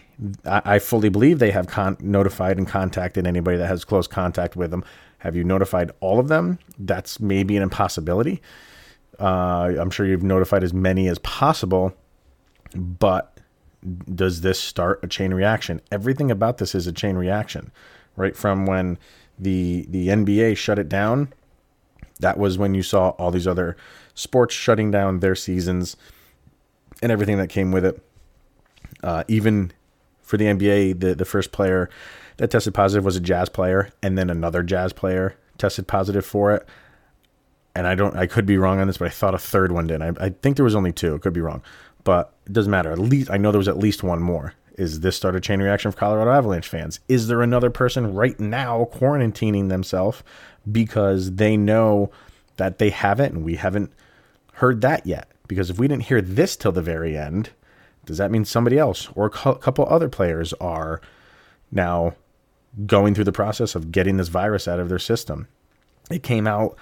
I, 0.45 0.79
fully 0.79 1.09
believe 1.09 1.39
they 1.39 1.51
have 1.51 1.67
con- 1.67 1.97
notified 1.99 2.57
and 2.57 2.67
contacted 2.67 3.25
anybody 3.25 3.57
that 3.57 3.67
has 3.67 3.83
close 3.83 4.07
contact 4.07 4.55
with 4.55 4.71
them. 4.71 4.83
Have 5.19 5.35
you 5.35 5.43
notified 5.43 5.91
all 6.01 6.19
of 6.19 6.27
them? 6.27 6.59
That's 6.77 7.19
maybe 7.19 7.57
an 7.57 7.63
impossibility. 7.63 8.41
Uh, 9.19 9.73
I'm 9.79 9.89
sure 9.89 10.05
you've 10.05 10.23
notified 10.23 10.63
as 10.63 10.73
many 10.73 11.07
as 11.07 11.17
possible, 11.19 11.93
but 12.75 13.39
does 14.13 14.41
this 14.41 14.59
start 14.59 14.99
a 15.03 15.07
chain 15.07 15.33
reaction? 15.33 15.81
Everything 15.91 16.31
about 16.31 16.57
this 16.57 16.75
is 16.75 16.87
a 16.87 16.91
chain 16.91 17.15
reaction, 17.15 17.71
right? 18.15 18.35
From 18.35 18.65
when 18.65 18.97
the 19.37 19.85
the 19.89 20.07
NBA 20.07 20.57
shut 20.57 20.79
it 20.79 20.89
down. 20.89 21.33
That 22.19 22.37
was 22.37 22.57
when 22.57 22.73
you 22.73 22.83
saw 22.83 23.09
all 23.11 23.31
these 23.31 23.47
other 23.47 23.75
sports 24.13 24.53
shutting 24.53 24.91
down 24.91 25.19
their 25.19 25.35
seasons 25.35 25.97
and 27.01 27.11
everything 27.11 27.37
that 27.37 27.49
came 27.49 27.71
with 27.71 27.83
it. 27.83 28.01
Uh, 29.01 29.23
even 29.27 29.71
for 30.23 30.37
the 30.37 30.45
NBA, 30.45 30.99
the 30.99 31.13
the 31.15 31.25
first 31.25 31.51
player 31.51 31.89
that 32.37 32.51
tested 32.51 32.73
positive 32.73 33.05
was 33.05 33.15
a 33.15 33.19
Jazz 33.19 33.49
player, 33.49 33.89
and 34.01 34.17
then 34.17 34.29
another 34.29 34.63
Jazz 34.63 34.93
player 34.93 35.35
tested 35.57 35.87
positive 35.87 36.25
for 36.25 36.53
it. 36.53 36.67
And 37.75 37.87
I 37.87 37.95
don't, 37.95 38.15
I 38.15 38.27
could 38.27 38.45
be 38.45 38.57
wrong 38.57 38.79
on 38.79 38.87
this, 38.87 38.97
but 38.97 39.07
I 39.07 39.11
thought 39.11 39.33
a 39.33 39.39
third 39.39 39.71
one 39.71 39.87
did. 39.87 40.01
I, 40.01 40.13
I 40.19 40.29
think 40.29 40.57
there 40.57 40.65
was 40.65 40.75
only 40.75 40.91
two. 40.91 41.15
It 41.15 41.21
could 41.21 41.33
be 41.33 41.41
wrong, 41.41 41.63
but 42.03 42.33
it 42.45 42.53
doesn't 42.53 42.71
matter. 42.71 42.91
At 42.91 42.99
least 42.99 43.31
I 43.31 43.37
know 43.37 43.51
there 43.51 43.57
was 43.57 43.67
at 43.67 43.77
least 43.77 44.03
one 44.03 44.21
more. 44.21 44.53
Is 44.77 45.01
this 45.01 45.15
start 45.15 45.35
a 45.35 45.39
chain 45.39 45.61
reaction 45.61 45.89
of 45.89 45.95
Colorado 45.95 46.31
Avalanche 46.31 46.67
fans? 46.67 46.99
Is 47.07 47.27
there 47.27 47.41
another 47.41 47.69
person 47.69 48.13
right 48.13 48.39
now 48.39 48.89
quarantining 48.91 49.69
themselves 49.69 50.23
because 50.71 51.35
they 51.35 51.57
know 51.57 52.11
that 52.57 52.79
they 52.79 52.89
haven't 52.89 53.33
and 53.35 53.43
we 53.43 53.55
haven't 53.55 53.91
heard 54.53 54.81
that 54.81 55.05
yet? 55.05 55.29
Because 55.47 55.69
if 55.69 55.77
we 55.77 55.87
didn't 55.87 56.03
hear 56.03 56.21
this 56.21 56.55
till 56.55 56.71
the 56.71 56.81
very 56.81 57.15
end, 57.17 57.51
does 58.05 58.17
that 58.17 58.31
mean 58.31 58.45
somebody 58.45 58.77
else 58.77 59.09
or 59.15 59.25
a 59.25 59.29
couple 59.29 59.85
other 59.87 60.09
players 60.09 60.53
are 60.53 61.01
now 61.71 62.15
going 62.85 63.13
through 63.15 63.23
the 63.23 63.31
process 63.31 63.75
of 63.75 63.91
getting 63.91 64.17
this 64.17 64.27
virus 64.27 64.67
out 64.67 64.79
of 64.79 64.89
their 64.89 64.99
system? 64.99 65.47
It 66.09 66.23
came 66.23 66.47
out 66.47 66.75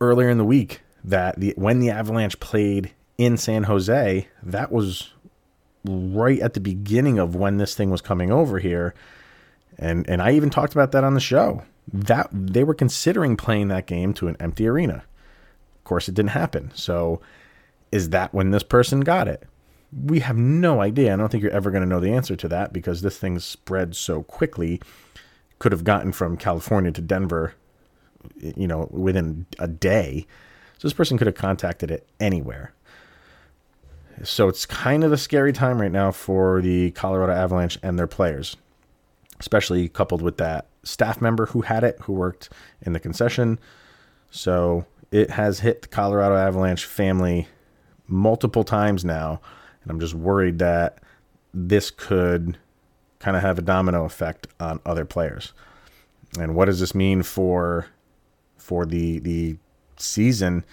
earlier 0.00 0.28
in 0.28 0.38
the 0.38 0.44
week 0.44 0.80
that 1.04 1.38
the 1.38 1.54
when 1.56 1.80
the 1.80 1.90
Avalanche 1.90 2.38
played 2.40 2.92
in 3.16 3.36
San 3.36 3.64
Jose, 3.64 4.28
that 4.42 4.72
was 4.72 5.12
right 5.84 6.40
at 6.40 6.54
the 6.54 6.60
beginning 6.60 7.18
of 7.18 7.34
when 7.34 7.58
this 7.58 7.74
thing 7.74 7.90
was 7.90 8.00
coming 8.00 8.30
over 8.32 8.58
here. 8.58 8.94
And 9.78 10.08
and 10.08 10.20
I 10.20 10.32
even 10.32 10.50
talked 10.50 10.72
about 10.72 10.92
that 10.92 11.04
on 11.04 11.14
the 11.14 11.20
show. 11.20 11.62
That 11.92 12.28
they 12.32 12.64
were 12.64 12.74
considering 12.74 13.36
playing 13.36 13.68
that 13.68 13.86
game 13.86 14.14
to 14.14 14.28
an 14.28 14.36
empty 14.40 14.66
arena. 14.66 15.04
Of 15.76 15.84
course 15.84 16.08
it 16.08 16.14
didn't 16.14 16.30
happen. 16.30 16.70
So 16.74 17.20
is 17.90 18.10
that 18.10 18.32
when 18.34 18.50
this 18.50 18.62
person 18.62 19.00
got 19.00 19.28
it? 19.28 19.44
We 19.92 20.20
have 20.20 20.36
no 20.36 20.80
idea. 20.80 21.12
I 21.12 21.16
don't 21.16 21.30
think 21.30 21.42
you're 21.42 21.52
ever 21.52 21.70
going 21.70 21.82
to 21.82 21.88
know 21.88 22.00
the 22.00 22.12
answer 22.12 22.36
to 22.36 22.48
that 22.48 22.72
because 22.72 23.02
this 23.02 23.18
thing 23.18 23.38
spread 23.38 23.96
so 23.96 24.22
quickly. 24.22 24.80
Could 25.58 25.72
have 25.72 25.84
gotten 25.84 26.12
from 26.12 26.36
California 26.36 26.90
to 26.92 27.02
Denver, 27.02 27.54
you 28.40 28.66
know, 28.66 28.88
within 28.90 29.46
a 29.58 29.68
day. 29.68 30.26
So 30.78 30.88
this 30.88 30.94
person 30.94 31.18
could 31.18 31.26
have 31.26 31.36
contacted 31.36 31.90
it 31.90 32.08
anywhere. 32.18 32.72
So 34.22 34.48
it's 34.48 34.64
kind 34.64 35.04
of 35.04 35.12
a 35.12 35.18
scary 35.18 35.52
time 35.52 35.80
right 35.80 35.92
now 35.92 36.12
for 36.12 36.62
the 36.62 36.92
Colorado 36.92 37.32
Avalanche 37.32 37.78
and 37.82 37.98
their 37.98 38.06
players, 38.06 38.56
especially 39.38 39.88
coupled 39.88 40.22
with 40.22 40.38
that 40.38 40.66
staff 40.82 41.20
member 41.20 41.46
who 41.46 41.62
had 41.62 41.84
it, 41.84 41.98
who 42.02 42.12
worked 42.12 42.48
in 42.82 42.92
the 42.92 43.00
concession. 43.00 43.58
So 44.30 44.86
it 45.10 45.30
has 45.30 45.60
hit 45.60 45.82
the 45.82 45.88
Colorado 45.88 46.36
Avalanche 46.36 46.84
family 46.84 47.48
multiple 48.06 48.64
times 48.64 49.04
now. 49.04 49.40
And 49.82 49.90
I'm 49.90 50.00
just 50.00 50.14
worried 50.14 50.58
that 50.58 50.98
this 51.52 51.90
could 51.90 52.58
kind 53.18 53.36
of 53.36 53.42
have 53.42 53.58
a 53.58 53.62
domino 53.62 54.04
effect 54.04 54.46
on 54.58 54.80
other 54.86 55.04
players. 55.04 55.52
And 56.38 56.54
what 56.54 56.66
does 56.66 56.80
this 56.80 56.94
mean 56.94 57.22
for 57.22 57.86
for 58.56 58.86
the 58.86 59.18
the 59.18 59.56
season? 59.96 60.64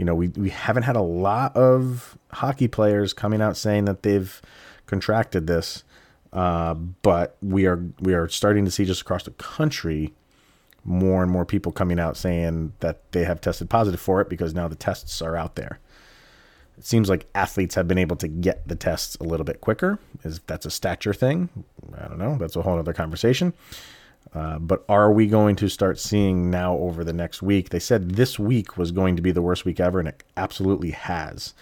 you 0.00 0.06
know, 0.06 0.14
we, 0.14 0.28
we 0.28 0.48
haven't 0.48 0.84
had 0.84 0.96
a 0.96 1.02
lot 1.02 1.54
of 1.54 2.16
hockey 2.32 2.68
players 2.68 3.12
coming 3.12 3.42
out 3.42 3.54
saying 3.54 3.84
that 3.84 4.02
they've 4.02 4.40
contracted 4.86 5.46
this, 5.46 5.84
uh, 6.32 6.72
but 6.72 7.36
we 7.42 7.66
are 7.66 7.84
we 8.00 8.14
are 8.14 8.26
starting 8.26 8.64
to 8.64 8.70
see 8.70 8.86
just 8.86 9.02
across 9.02 9.24
the 9.24 9.30
country 9.32 10.14
more 10.84 11.22
and 11.22 11.30
more 11.30 11.44
people 11.44 11.70
coming 11.70 12.00
out 12.00 12.16
saying 12.16 12.72
that 12.80 13.12
they 13.12 13.24
have 13.24 13.42
tested 13.42 13.68
positive 13.68 14.00
for 14.00 14.22
it 14.22 14.30
because 14.30 14.54
now 14.54 14.66
the 14.66 14.74
tests 14.74 15.20
are 15.20 15.36
out 15.36 15.56
there. 15.56 15.78
It 16.80 16.86
seems 16.86 17.10
like 17.10 17.26
athletes 17.34 17.74
have 17.74 17.86
been 17.86 17.98
able 17.98 18.16
to 18.16 18.26
get 18.26 18.66
the 18.66 18.74
tests 18.74 19.14
a 19.16 19.24
little 19.24 19.44
bit 19.44 19.60
quicker. 19.60 19.98
Is 20.24 20.40
that's 20.46 20.64
a 20.64 20.70
stature 20.70 21.12
thing? 21.12 21.50
I 21.94 22.08
don't 22.08 22.16
know. 22.16 22.38
That's 22.38 22.56
a 22.56 22.62
whole 22.62 22.78
other 22.78 22.94
conversation. 22.94 23.52
Uh, 24.32 24.58
but 24.58 24.82
are 24.88 25.12
we 25.12 25.26
going 25.26 25.56
to 25.56 25.68
start 25.68 25.98
seeing 25.98 26.50
now 26.50 26.78
over 26.78 27.04
the 27.04 27.12
next 27.12 27.42
week? 27.42 27.68
They 27.68 27.80
said 27.80 28.12
this 28.12 28.38
week 28.38 28.78
was 28.78 28.92
going 28.92 29.14
to 29.16 29.20
be 29.20 29.30
the 29.30 29.42
worst 29.42 29.66
week 29.66 29.78
ever, 29.78 29.98
and 29.98 30.08
it 30.08 30.24
absolutely 30.38 30.92
has. 30.92 31.52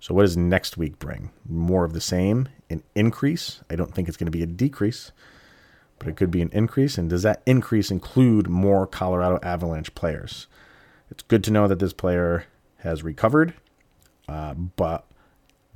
So, 0.00 0.12
what 0.12 0.24
does 0.24 0.36
next 0.36 0.76
week 0.76 0.98
bring? 0.98 1.30
More 1.48 1.86
of 1.86 1.94
the 1.94 2.00
same? 2.02 2.50
An 2.68 2.82
increase? 2.94 3.62
I 3.70 3.74
don't 3.74 3.94
think 3.94 4.06
it's 4.06 4.18
going 4.18 4.26
to 4.26 4.30
be 4.30 4.42
a 4.42 4.46
decrease, 4.46 5.12
but 5.98 6.08
it 6.08 6.16
could 6.18 6.30
be 6.30 6.42
an 6.42 6.50
increase. 6.52 6.98
And 6.98 7.08
does 7.08 7.22
that 7.22 7.40
increase 7.46 7.90
include 7.90 8.50
more 8.50 8.86
Colorado 8.86 9.38
Avalanche 9.42 9.94
players? 9.94 10.46
It's 11.10 11.22
good 11.22 11.42
to 11.44 11.50
know 11.50 11.68
that 11.68 11.78
this 11.78 11.94
player 11.94 12.44
has 12.80 13.02
recovered, 13.02 13.54
uh, 14.28 14.54
but 14.54 15.04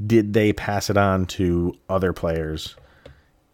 did 0.05 0.33
they 0.33 0.53
pass 0.53 0.91
it 0.91 0.97
on 0.97 1.27
to 1.27 1.75
other 1.89 2.13
players 2.13 2.75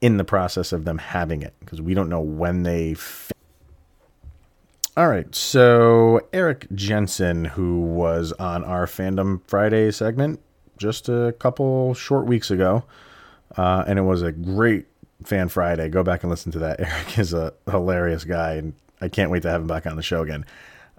in 0.01 0.17
the 0.17 0.25
process 0.25 0.73
of 0.73 0.85
them 0.85 0.99
having 0.99 1.43
it? 1.43 1.55
Because 1.61 1.81
we 1.81 1.95
don't 1.95 2.09
know 2.09 2.21
when 2.21 2.63
they. 2.63 2.97
All 4.97 5.09
right, 5.09 5.33
so 5.35 6.21
Eric 6.33 6.67
Jensen, 6.75 7.45
who 7.45 7.81
was 7.81 8.33
on 8.33 8.65
our 8.65 8.87
Fandom 8.87 9.41
Friday 9.47 9.93
segment 9.93 10.41
just 10.77 11.09
a 11.09 11.35
couple 11.39 11.95
short 11.95 12.27
weeks 12.27 12.51
ago, 12.51 12.85
uh, 13.57 13.85
and 13.87 13.99
it 13.99 14.03
was 14.03 14.23
a 14.23 14.33
great 14.33 14.87
Fan 15.25 15.49
Friday. 15.49 15.89
Go 15.89 16.03
back 16.03 16.23
and 16.23 16.31
listen 16.31 16.53
to 16.53 16.59
that. 16.61 16.81
Eric 16.81 17.19
is 17.19 17.33
a 17.33 17.53
hilarious 17.71 18.25
guy, 18.25 18.55
and 18.55 18.75
I 19.01 19.09
can't 19.09 19.31
wait 19.31 19.43
to 19.43 19.51
have 19.51 19.61
him 19.61 19.67
back 19.67 19.87
on 19.87 19.97
the 19.97 20.03
show 20.03 20.23
again. 20.23 20.45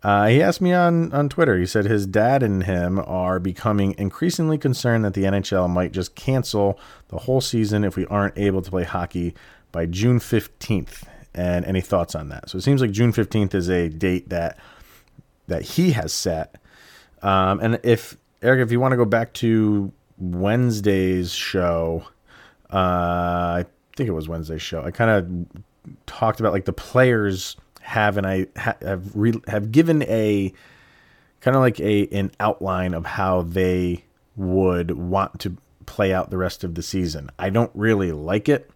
Uh, 0.01 0.27
he 0.27 0.41
asked 0.41 0.61
me 0.61 0.73
on, 0.73 1.11
on 1.13 1.27
Twitter. 1.27 1.57
He 1.57 1.65
said 1.65 1.85
his 1.85 2.05
dad 2.05 2.41
and 2.41 2.63
him 2.63 2.99
are 2.99 3.39
becoming 3.39 3.95
increasingly 3.97 4.57
concerned 4.57 5.03
that 5.03 5.13
the 5.13 5.23
NHL 5.23 5.69
might 5.69 5.91
just 5.91 6.15
cancel 6.15 6.79
the 7.09 7.17
whole 7.17 7.41
season 7.41 7.83
if 7.83 7.97
we 7.97 8.05
aren't 8.05 8.37
able 8.37 8.61
to 8.61 8.69
play 8.69 8.83
hockey 8.83 9.33
by 9.71 9.85
June 9.85 10.19
15th. 10.19 11.03
And 11.35 11.65
any 11.65 11.81
thoughts 11.81 12.15
on 12.15 12.29
that? 12.29 12.49
So 12.49 12.57
it 12.57 12.61
seems 12.61 12.81
like 12.81 12.91
June 12.91 13.13
15th 13.13 13.53
is 13.53 13.69
a 13.69 13.89
date 13.89 14.29
that 14.29 14.57
that 15.47 15.63
he 15.63 15.91
has 15.91 16.13
set. 16.13 16.55
Um, 17.21 17.59
and 17.59 17.79
if 17.83 18.17
Eric, 18.41 18.61
if 18.61 18.71
you 18.71 18.79
want 18.79 18.93
to 18.93 18.97
go 18.97 19.05
back 19.05 19.33
to 19.33 19.91
Wednesday's 20.17 21.33
show, 21.33 22.03
uh, 22.71 23.63
I 23.63 23.65
think 23.95 24.09
it 24.09 24.13
was 24.13 24.29
Wednesday's 24.29 24.61
show. 24.61 24.83
I 24.83 24.91
kind 24.91 25.11
of 25.11 25.63
talked 26.05 26.39
about 26.39 26.53
like 26.53 26.65
the 26.65 26.73
players 26.73 27.57
have 27.89 28.17
and 28.17 28.27
I 28.27 28.45
have 28.55 29.15
re- 29.15 29.41
have 29.47 29.71
given 29.71 30.03
a 30.03 30.53
kind 31.41 31.57
of 31.57 31.61
like 31.61 31.79
a 31.79 32.07
an 32.07 32.31
outline 32.39 32.93
of 32.93 33.03
how 33.03 33.41
they 33.41 34.03
would 34.35 34.91
want 34.91 35.39
to 35.39 35.57
play 35.87 36.13
out 36.13 36.29
the 36.29 36.37
rest 36.37 36.63
of 36.63 36.75
the 36.75 36.83
season. 36.83 37.31
I 37.39 37.49
don't 37.49 37.71
really 37.73 38.11
like 38.11 38.47
it, 38.47 38.69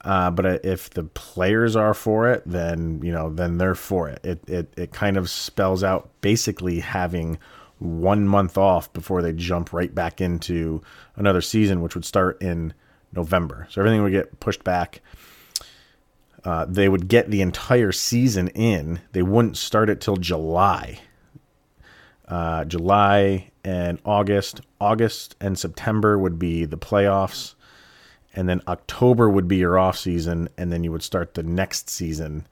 uh, 0.00 0.32
but 0.32 0.64
if 0.64 0.90
the 0.90 1.04
players 1.04 1.76
are 1.76 1.94
for 1.94 2.28
it, 2.28 2.42
then 2.44 3.00
you 3.04 3.12
know 3.12 3.30
then 3.30 3.58
they're 3.58 3.76
for 3.76 4.08
it. 4.08 4.18
It 4.24 4.48
it 4.48 4.74
it 4.76 4.92
kind 4.92 5.16
of 5.16 5.30
spells 5.30 5.84
out 5.84 6.10
basically 6.20 6.80
having 6.80 7.38
one 7.78 8.26
month 8.26 8.58
off 8.58 8.92
before 8.92 9.22
they 9.22 9.32
jump 9.32 9.72
right 9.72 9.94
back 9.94 10.20
into 10.20 10.82
another 11.14 11.40
season, 11.40 11.82
which 11.82 11.94
would 11.94 12.04
start 12.04 12.42
in 12.42 12.74
November. 13.12 13.68
So 13.70 13.80
everything 13.80 14.02
would 14.02 14.10
get 14.10 14.40
pushed 14.40 14.64
back 14.64 15.02
uh, 16.44 16.66
they 16.66 16.88
would 16.88 17.08
get 17.08 17.30
the 17.30 17.40
entire 17.40 17.92
season 17.92 18.48
in. 18.48 19.00
They 19.12 19.22
wouldn't 19.22 19.56
start 19.56 19.88
it 19.88 20.00
till 20.00 20.16
July. 20.16 21.00
Uh, 22.28 22.64
July 22.64 23.50
and 23.64 23.98
August. 24.04 24.60
August 24.80 25.36
and 25.40 25.58
September 25.58 26.18
would 26.18 26.38
be 26.38 26.64
the 26.64 26.76
playoffs. 26.76 27.54
And 28.34 28.48
then 28.48 28.60
October 28.68 29.30
would 29.30 29.48
be 29.48 29.56
your 29.56 29.78
off 29.78 29.96
season. 29.98 30.48
And 30.58 30.70
then 30.70 30.84
you 30.84 30.92
would 30.92 31.02
start 31.02 31.34
the 31.34 31.42
next 31.42 31.88
season 31.88 32.46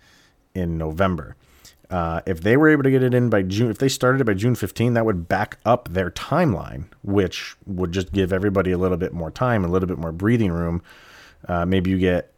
in 0.54 0.78
November. 0.78 1.36
Uh, 1.90 2.22
if 2.24 2.40
they 2.40 2.56
were 2.56 2.70
able 2.70 2.82
to 2.82 2.90
get 2.90 3.02
it 3.02 3.12
in 3.12 3.28
by 3.28 3.42
June, 3.42 3.70
if 3.70 3.76
they 3.76 3.88
started 3.88 4.22
it 4.22 4.24
by 4.24 4.32
June 4.32 4.54
15, 4.54 4.94
that 4.94 5.04
would 5.04 5.28
back 5.28 5.58
up 5.66 5.90
their 5.90 6.10
timeline, 6.10 6.86
which 7.02 7.54
would 7.66 7.92
just 7.92 8.12
give 8.12 8.32
everybody 8.32 8.70
a 8.70 8.78
little 8.78 8.96
bit 8.96 9.12
more 9.12 9.30
time, 9.30 9.62
a 9.62 9.68
little 9.68 9.86
bit 9.86 9.98
more 9.98 10.12
breathing 10.12 10.50
room. 10.50 10.82
Uh, 11.46 11.66
maybe 11.66 11.90
you 11.90 11.98
get 11.98 12.31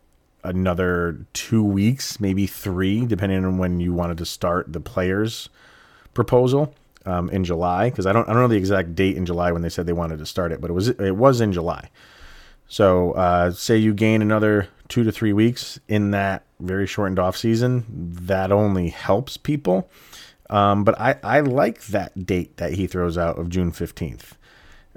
another 0.44 1.26
two 1.32 1.62
weeks, 1.62 2.20
maybe 2.20 2.46
three, 2.46 3.06
depending 3.06 3.44
on 3.44 3.58
when 3.58 3.80
you 3.80 3.92
wanted 3.92 4.18
to 4.18 4.26
start 4.26 4.72
the 4.72 4.80
players 4.80 5.48
proposal 6.12 6.74
um, 7.06 7.28
in 7.30 7.44
July. 7.44 7.90
Because 7.90 8.06
I 8.06 8.12
don't 8.12 8.28
I 8.28 8.32
don't 8.32 8.42
know 8.42 8.48
the 8.48 8.56
exact 8.56 8.94
date 8.94 9.16
in 9.16 9.26
July 9.26 9.52
when 9.52 9.62
they 9.62 9.68
said 9.68 9.86
they 9.86 9.92
wanted 9.92 10.18
to 10.18 10.26
start 10.26 10.52
it, 10.52 10.60
but 10.60 10.70
it 10.70 10.74
was 10.74 10.88
it 10.88 11.16
was 11.16 11.40
in 11.40 11.52
July. 11.52 11.90
So 12.66 13.12
uh, 13.12 13.50
say 13.50 13.76
you 13.76 13.92
gain 13.92 14.22
another 14.22 14.68
two 14.88 15.04
to 15.04 15.12
three 15.12 15.32
weeks 15.32 15.78
in 15.88 16.10
that 16.12 16.44
very 16.60 16.86
shortened 16.86 17.18
off 17.18 17.36
season, 17.36 17.84
that 17.88 18.52
only 18.52 18.88
helps 18.88 19.36
people. 19.36 19.90
Um, 20.50 20.84
but 20.84 20.98
I, 21.00 21.16
I 21.22 21.40
like 21.40 21.86
that 21.86 22.26
date 22.26 22.58
that 22.58 22.74
he 22.74 22.86
throws 22.86 23.16
out 23.16 23.38
of 23.38 23.48
June 23.48 23.72
15th 23.72 24.32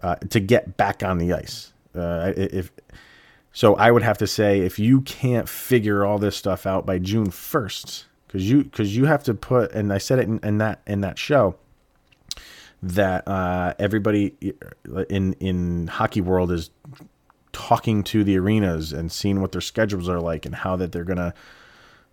uh, 0.03 0.15
to 0.15 0.39
get 0.39 0.77
back 0.77 1.03
on 1.03 1.17
the 1.17 1.33
ice. 1.33 1.73
Uh, 1.95 2.33
if 2.35 2.71
so 3.57 3.73
I 3.73 3.89
would 3.89 4.03
have 4.03 4.19
to 4.19 4.27
say 4.27 4.59
if 4.59 4.77
you 4.77 5.01
can't 5.01 5.49
figure 5.49 6.05
all 6.05 6.19
this 6.19 6.37
stuff 6.37 6.67
out 6.67 6.85
by 6.85 6.99
June 6.99 7.31
1st, 7.31 8.03
because 8.27 8.47
you 8.47 8.63
because 8.63 8.95
you 8.95 9.05
have 9.05 9.23
to 9.23 9.33
put 9.33 9.71
and 9.71 9.91
I 9.91 9.97
said 9.97 10.19
it 10.19 10.27
in, 10.27 10.39
in 10.43 10.59
that 10.59 10.81
in 10.85 11.01
that 11.01 11.17
show 11.17 11.55
that 12.83 13.27
uh, 13.27 13.73
everybody 13.79 14.35
in 15.09 15.33
in 15.39 15.87
hockey 15.87 16.21
world 16.21 16.51
is 16.51 16.69
talking 17.51 18.03
to 18.03 18.23
the 18.23 18.37
arenas 18.37 18.93
and 18.93 19.11
seeing 19.11 19.41
what 19.41 19.53
their 19.53 19.61
schedules 19.61 20.07
are 20.07 20.21
like 20.21 20.45
and 20.45 20.53
how 20.53 20.75
that 20.75 20.91
they're 20.91 21.03
gonna 21.03 21.33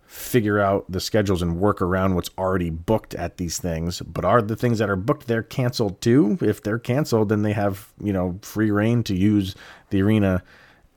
figure 0.07 0.59
out 0.59 0.91
the 0.91 0.99
schedules 0.99 1.43
and 1.43 1.59
work 1.59 1.79
around 1.79 2.15
what's 2.15 2.31
already 2.39 2.71
booked 2.71 3.13
at 3.13 3.37
these 3.37 3.59
things. 3.59 4.01
But 4.01 4.25
are 4.25 4.41
the 4.41 4.55
things 4.55 4.79
that 4.79 4.89
are 4.89 4.95
booked 4.95 5.27
there 5.27 5.43
canceled 5.43 6.01
too? 6.01 6.39
If 6.41 6.63
they're 6.63 6.79
canceled, 6.79 7.29
then 7.29 7.43
they 7.43 7.53
have 7.53 7.93
you 8.01 8.13
know 8.13 8.39
free 8.41 8.71
reign 8.71 9.03
to 9.03 9.15
use 9.15 9.53
the 9.91 10.01
arena 10.01 10.41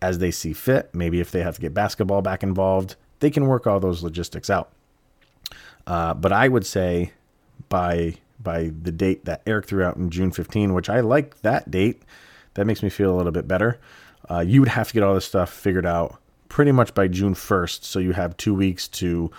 as 0.00 0.18
they 0.18 0.30
see 0.30 0.52
fit. 0.52 0.90
Maybe 0.94 1.20
if 1.20 1.30
they 1.30 1.42
have 1.42 1.56
to 1.56 1.60
get 1.60 1.74
basketball 1.74 2.22
back 2.22 2.42
involved, 2.42 2.96
they 3.20 3.30
can 3.30 3.46
work 3.46 3.66
all 3.66 3.80
those 3.80 4.02
logistics 4.02 4.50
out. 4.50 4.70
Uh, 5.86 6.14
but 6.14 6.32
I 6.32 6.48
would 6.48 6.66
say 6.66 7.12
by 7.68 8.14
by 8.40 8.70
the 8.82 8.92
date 8.92 9.24
that 9.24 9.42
Eric 9.46 9.66
threw 9.66 9.82
out 9.82 9.96
in 9.96 10.10
June 10.10 10.30
15, 10.30 10.72
which 10.72 10.88
I 10.88 11.00
like 11.00 11.40
that 11.40 11.70
date, 11.72 12.02
that 12.54 12.66
makes 12.66 12.84
me 12.84 12.88
feel 12.88 13.12
a 13.12 13.16
little 13.16 13.32
bit 13.32 13.48
better. 13.48 13.80
Uh, 14.30 14.40
you 14.40 14.60
would 14.60 14.68
have 14.68 14.88
to 14.88 14.94
get 14.94 15.02
all 15.02 15.14
this 15.14 15.24
stuff 15.24 15.52
figured 15.52 15.86
out 15.86 16.20
pretty 16.48 16.70
much 16.70 16.94
by 16.94 17.08
June 17.08 17.34
1st, 17.34 17.82
so 17.82 17.98
you 17.98 18.12
have 18.12 18.36
two 18.36 18.54
weeks 18.54 18.86
to 18.86 19.30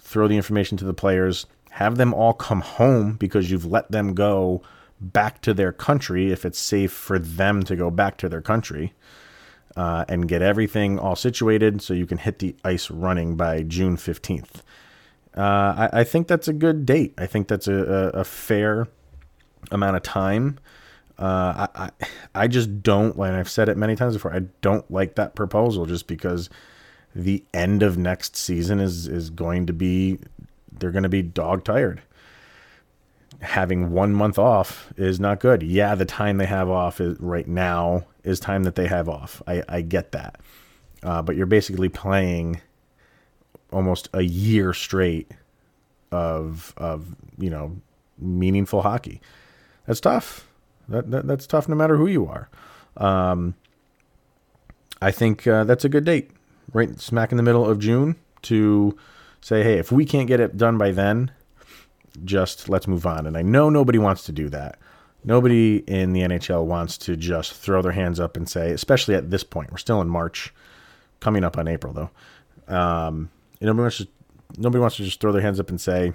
throw 0.00 0.26
the 0.26 0.36
information 0.36 0.76
to 0.78 0.84
the 0.84 0.92
players, 0.92 1.46
have 1.70 1.96
them 1.96 2.12
all 2.12 2.32
come 2.32 2.62
home 2.62 3.12
because 3.12 3.50
you've 3.50 3.64
let 3.64 3.90
them 3.92 4.12
go 4.12 4.60
back 5.00 5.40
to 5.42 5.54
their 5.54 5.72
country 5.72 6.32
if 6.32 6.44
it's 6.44 6.58
safe 6.58 6.92
for 6.92 7.18
them 7.18 7.62
to 7.62 7.76
go 7.76 7.90
back 7.90 8.16
to 8.16 8.28
their 8.28 8.42
country 8.42 8.92
uh, 9.76 10.04
and 10.08 10.28
get 10.28 10.42
everything 10.42 10.98
all 10.98 11.16
situated 11.16 11.82
so 11.82 11.94
you 11.94 12.06
can 12.06 12.18
hit 12.18 12.38
the 12.38 12.54
ice 12.64 12.90
running 12.90 13.36
by 13.36 13.62
June 13.62 13.96
15th. 13.96 14.62
Uh, 15.36 15.40
I, 15.40 16.00
I, 16.00 16.04
think 16.04 16.28
that's 16.28 16.46
a 16.46 16.52
good 16.52 16.84
date. 16.84 17.14
I 17.16 17.26
think 17.26 17.48
that's 17.48 17.66
a, 17.66 17.74
a, 17.74 18.20
a 18.20 18.24
fair 18.24 18.86
amount 19.70 19.96
of 19.96 20.02
time. 20.02 20.58
Uh, 21.18 21.68
I, 21.74 21.84
I, 21.84 21.90
I 22.34 22.48
just 22.48 22.82
don't, 22.82 23.16
and 23.16 23.36
I've 23.36 23.48
said 23.48 23.70
it 23.70 23.78
many 23.78 23.96
times 23.96 24.14
before, 24.14 24.34
I 24.34 24.40
don't 24.60 24.88
like 24.90 25.14
that 25.14 25.34
proposal 25.34 25.86
just 25.86 26.06
because 26.06 26.50
the 27.14 27.42
end 27.54 27.82
of 27.82 27.96
next 27.96 28.36
season 28.36 28.78
is, 28.78 29.06
is 29.06 29.30
going 29.30 29.66
to 29.66 29.72
be, 29.72 30.18
they're 30.70 30.90
going 30.90 31.02
to 31.02 31.08
be 31.08 31.22
dog 31.22 31.64
tired 31.64 32.02
having 33.42 33.90
one 33.90 34.14
month 34.14 34.38
off 34.38 34.92
is 34.96 35.20
not 35.20 35.40
good. 35.40 35.62
Yeah, 35.62 35.94
the 35.94 36.04
time 36.04 36.38
they 36.38 36.46
have 36.46 36.70
off 36.70 37.00
is 37.00 37.18
right 37.20 37.46
now 37.46 38.04
is 38.24 38.40
time 38.40 38.62
that 38.62 38.76
they 38.76 38.86
have 38.86 39.08
off. 39.08 39.42
I, 39.46 39.62
I 39.68 39.80
get 39.80 40.12
that. 40.12 40.40
Uh, 41.02 41.22
but 41.22 41.36
you're 41.36 41.46
basically 41.46 41.88
playing 41.88 42.60
almost 43.72 44.08
a 44.12 44.22
year 44.22 44.72
straight 44.72 45.30
of 46.12 46.74
of 46.76 47.16
you 47.38 47.50
know 47.50 47.76
meaningful 48.18 48.82
hockey. 48.82 49.20
That's 49.86 50.00
tough. 50.00 50.48
That, 50.88 51.10
that 51.10 51.26
that's 51.26 51.46
tough 51.46 51.68
no 51.68 51.74
matter 51.74 51.96
who 51.96 52.06
you 52.06 52.26
are. 52.26 52.48
Um, 52.96 53.54
I 55.00 55.10
think 55.10 55.46
uh, 55.46 55.64
that's 55.64 55.84
a 55.84 55.88
good 55.88 56.04
date, 56.04 56.30
right 56.72 56.98
smack 57.00 57.32
in 57.32 57.36
the 57.36 57.42
middle 57.42 57.68
of 57.68 57.80
June, 57.80 58.16
to 58.42 58.96
say, 59.40 59.64
hey, 59.64 59.78
if 59.78 59.90
we 59.90 60.04
can't 60.04 60.28
get 60.28 60.38
it 60.38 60.56
done 60.56 60.78
by 60.78 60.92
then, 60.92 61.32
just 62.24 62.68
let's 62.68 62.86
move 62.86 63.06
on. 63.06 63.26
And 63.26 63.36
I 63.36 63.42
know 63.42 63.70
nobody 63.70 63.98
wants 63.98 64.24
to 64.24 64.32
do 64.32 64.48
that. 64.50 64.78
Nobody 65.24 65.78
in 65.86 66.12
the 66.12 66.22
NHL 66.22 66.64
wants 66.64 66.98
to 66.98 67.16
just 67.16 67.54
throw 67.54 67.80
their 67.80 67.92
hands 67.92 68.18
up 68.18 68.36
and 68.36 68.48
say, 68.48 68.72
especially 68.72 69.14
at 69.14 69.30
this 69.30 69.44
point, 69.44 69.70
we're 69.70 69.78
still 69.78 70.00
in 70.00 70.08
March, 70.08 70.52
coming 71.20 71.44
up 71.44 71.56
on 71.56 71.68
April 71.68 71.92
though. 71.92 72.10
Um, 72.74 73.30
nobody 73.60 73.82
wants 73.82 73.98
to, 73.98 74.08
nobody 74.58 74.80
wants 74.80 74.96
to 74.96 75.04
just 75.04 75.20
throw 75.20 75.32
their 75.32 75.42
hands 75.42 75.60
up 75.60 75.70
and 75.70 75.80
say, 75.80 76.08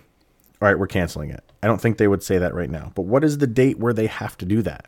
all 0.61 0.67
right, 0.67 0.77
we're 0.77 0.87
canceling 0.87 1.29
it. 1.29 1.43
I 1.63 1.67
don't 1.67 1.79
think 1.79 1.97
they 1.97 2.07
would 2.07 2.23
say 2.23 2.37
that 2.37 2.53
right 2.53 2.69
now. 2.69 2.91
But 2.95 3.03
what 3.03 3.23
is 3.23 3.37
the 3.37 3.47
date 3.47 3.79
where 3.79 3.93
they 3.93 4.07
have 4.07 4.37
to 4.39 4.45
do 4.45 4.61
that? 4.63 4.87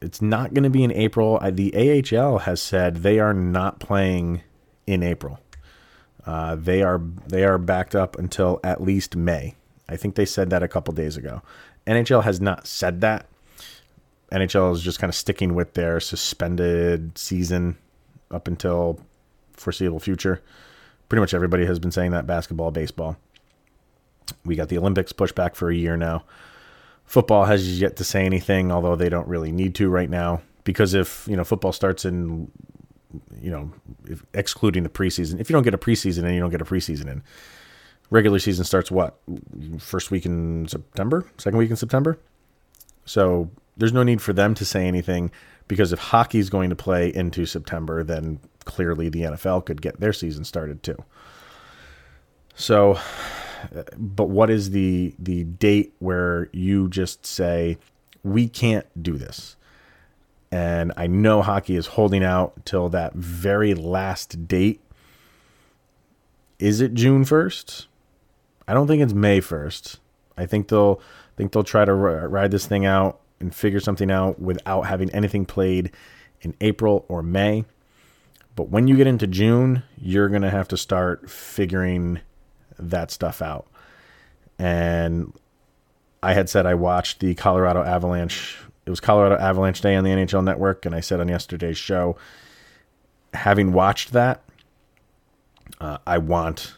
It's 0.00 0.22
not 0.22 0.54
going 0.54 0.64
to 0.64 0.70
be 0.70 0.84
in 0.84 0.92
April. 0.92 1.38
The 1.40 1.72
AHL 1.74 2.38
has 2.38 2.60
said 2.60 2.96
they 2.96 3.18
are 3.18 3.34
not 3.34 3.80
playing 3.80 4.42
in 4.86 5.02
April. 5.02 5.40
Uh, 6.26 6.54
they 6.56 6.82
are 6.82 7.00
they 7.26 7.44
are 7.44 7.58
backed 7.58 7.94
up 7.94 8.18
until 8.18 8.60
at 8.64 8.82
least 8.82 9.16
May. 9.16 9.54
I 9.88 9.96
think 9.96 10.14
they 10.14 10.24
said 10.24 10.50
that 10.50 10.62
a 10.62 10.68
couple 10.68 10.94
days 10.94 11.16
ago. 11.16 11.42
NHL 11.86 12.24
has 12.24 12.40
not 12.40 12.66
said 12.66 13.00
that. 13.02 13.26
NHL 14.32 14.72
is 14.72 14.82
just 14.82 14.98
kind 14.98 15.10
of 15.10 15.14
sticking 15.14 15.54
with 15.54 15.74
their 15.74 16.00
suspended 16.00 17.16
season 17.16 17.76
up 18.30 18.48
until 18.48 18.98
foreseeable 19.52 20.00
future. 20.00 20.42
Pretty 21.08 21.20
much 21.20 21.34
everybody 21.34 21.66
has 21.66 21.78
been 21.78 21.92
saying 21.92 22.10
that 22.12 22.26
basketball, 22.26 22.70
baseball. 22.70 23.16
We 24.44 24.56
got 24.56 24.68
the 24.68 24.78
Olympics 24.78 25.12
pushed 25.12 25.34
back 25.34 25.54
for 25.54 25.70
a 25.70 25.74
year 25.74 25.96
now. 25.96 26.24
Football 27.04 27.44
has 27.44 27.80
yet 27.80 27.96
to 27.96 28.04
say 28.04 28.24
anything, 28.24 28.72
although 28.72 28.96
they 28.96 29.10
don't 29.10 29.28
really 29.28 29.52
need 29.52 29.74
to 29.76 29.90
right 29.90 30.08
now. 30.08 30.40
Because 30.64 30.94
if 30.94 31.26
you 31.28 31.36
know 31.36 31.44
football 31.44 31.72
starts 31.72 32.06
in, 32.06 32.50
you 33.40 33.50
know, 33.50 33.70
if, 34.06 34.24
excluding 34.32 34.82
the 34.82 34.88
preseason, 34.88 35.38
if 35.38 35.50
you 35.50 35.54
don't 35.54 35.62
get 35.62 35.74
a 35.74 35.78
preseason 35.78 36.24
in, 36.24 36.32
you 36.32 36.40
don't 36.40 36.50
get 36.50 36.62
a 36.62 36.64
preseason 36.64 37.06
in. 37.06 37.22
Regular 38.10 38.38
season 38.38 38.64
starts 38.64 38.90
what 38.90 39.18
first 39.78 40.10
week 40.10 40.26
in 40.26 40.68
September, 40.68 41.26
second 41.38 41.58
week 41.58 41.70
in 41.70 41.76
September. 41.76 42.18
So 43.04 43.50
there's 43.76 43.92
no 43.92 44.02
need 44.02 44.22
for 44.22 44.32
them 44.32 44.54
to 44.54 44.64
say 44.64 44.86
anything 44.86 45.30
because 45.68 45.92
if 45.92 45.98
hockey's 45.98 46.50
going 46.50 46.70
to 46.70 46.76
play 46.76 47.12
into 47.12 47.46
September, 47.46 48.04
then 48.04 48.38
clearly 48.64 49.08
the 49.08 49.22
NFL 49.22 49.64
could 49.64 49.82
get 49.82 50.00
their 50.00 50.12
season 50.12 50.44
started 50.44 50.82
too. 50.82 50.96
So, 52.54 52.98
but 53.96 54.28
what 54.28 54.50
is 54.50 54.70
the 54.70 55.14
the 55.18 55.44
date 55.44 55.94
where 55.98 56.48
you 56.52 56.88
just 56.88 57.26
say 57.26 57.78
we 58.22 58.48
can't 58.48 58.86
do 59.02 59.16
this? 59.16 59.56
And 60.52 60.92
I 60.96 61.08
know 61.08 61.42
hockey 61.42 61.74
is 61.74 61.88
holding 61.88 62.22
out 62.22 62.64
till 62.64 62.88
that 62.90 63.14
very 63.14 63.74
last 63.74 64.46
date. 64.46 64.80
Is 66.60 66.80
it 66.80 66.94
June 66.94 67.24
1st? 67.24 67.86
I 68.66 68.74
don't 68.74 68.86
think 68.86 69.02
it's 69.02 69.12
May 69.12 69.40
1st. 69.40 69.98
I 70.36 70.46
think 70.46 70.68
they'll 70.68 71.00
think 71.36 71.52
they'll 71.52 71.64
try 71.64 71.84
to 71.84 71.92
ride 71.92 72.50
this 72.50 72.66
thing 72.66 72.86
out 72.86 73.20
and 73.40 73.54
figure 73.54 73.80
something 73.80 74.10
out 74.10 74.40
without 74.40 74.82
having 74.82 75.10
anything 75.10 75.44
played 75.44 75.90
in 76.40 76.54
April 76.60 77.04
or 77.08 77.22
May. 77.22 77.64
But 78.56 78.68
when 78.68 78.86
you 78.86 78.96
get 78.96 79.06
into 79.06 79.26
June, 79.26 79.82
you're 80.00 80.28
to 80.28 80.50
have 80.50 80.68
to 80.68 80.76
start 80.76 81.28
figuring 81.28 82.20
that 82.78 83.10
stuff 83.10 83.42
out. 83.42 83.66
And 84.58 85.32
I 86.22 86.34
had 86.34 86.48
said 86.48 86.64
I 86.64 86.74
watched 86.74 87.20
the 87.20 87.34
Colorado 87.34 87.82
Avalanche. 87.82 88.56
It 88.86 88.90
was 88.90 89.00
Colorado 89.00 89.36
Avalanche 89.36 89.80
Day 89.80 89.96
on 89.96 90.04
the 90.04 90.10
NHL 90.10 90.44
Network, 90.44 90.86
and 90.86 90.94
I 90.94 91.00
said 91.00 91.20
on 91.20 91.28
yesterday's 91.28 91.78
show, 91.78 92.16
having 93.32 93.72
watched 93.72 94.12
that, 94.12 94.42
uh, 95.80 95.98
I 96.06 96.18
want, 96.18 96.74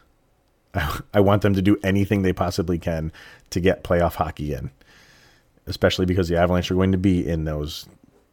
I 1.14 1.20
want 1.20 1.42
them 1.42 1.54
to 1.54 1.62
do 1.62 1.78
anything 1.82 2.22
they 2.22 2.32
possibly 2.32 2.78
can 2.78 3.12
to 3.50 3.60
get 3.60 3.84
playoff 3.84 4.14
hockey 4.14 4.52
in, 4.52 4.70
especially 5.66 6.06
because 6.06 6.28
the 6.28 6.36
Avalanche 6.36 6.70
are 6.70 6.74
going 6.74 6.92
to 6.92 6.98
be 6.98 7.26
in 7.26 7.44
those 7.44 7.88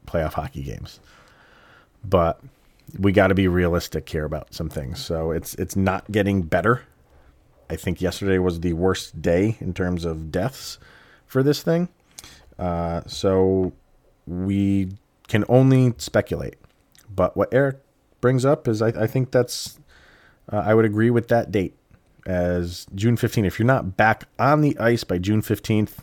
playoff 0.05 0.33
hockey 0.33 0.63
games. 0.63 1.00
But 2.03 2.41
we 3.00 3.12
got 3.12 3.27
to 3.27 3.35
be 3.35 3.47
realistic 3.47 4.07
here 4.09 4.25
about 4.25 4.53
some 4.53 4.69
things. 4.69 5.03
So 5.03 5.31
it's 5.31 5.55
it's 5.55 5.75
not 5.75 6.12
getting 6.12 6.41
better. 6.41 6.83
I 7.69 7.75
think 7.75 8.01
yesterday 8.01 8.38
was 8.38 8.59
the 8.59 8.73
worst 8.73 9.21
day 9.21 9.57
in 9.59 9.73
terms 9.73 10.05
of 10.05 10.31
deaths 10.31 10.77
for 11.25 11.41
this 11.43 11.63
thing. 11.63 11.88
Uh, 12.59 13.01
so 13.07 13.73
we 14.27 14.89
can 15.27 15.45
only 15.50 15.93
speculate. 15.97 16.55
But 17.09 17.35
what 17.38 17.53
Eric 17.53 17.77
brings 18.21 18.45
up 18.45 18.67
is 18.67 18.81
I, 18.81 18.89
I 18.89 19.07
think 19.07 19.31
that's 19.31 19.79
uh, 20.51 20.57
I 20.65 20.73
would 20.73 20.85
agree 20.85 21.09
with 21.09 21.29
that 21.29 21.51
date 21.51 21.75
as 22.25 22.87
June 22.95 23.17
15th. 23.17 23.45
If 23.45 23.59
you're 23.59 23.65
not 23.65 23.97
back 23.97 24.25
on 24.39 24.62
the 24.62 24.77
ice 24.79 25.03
by 25.03 25.17
June 25.17 25.41
15th, 25.41 25.99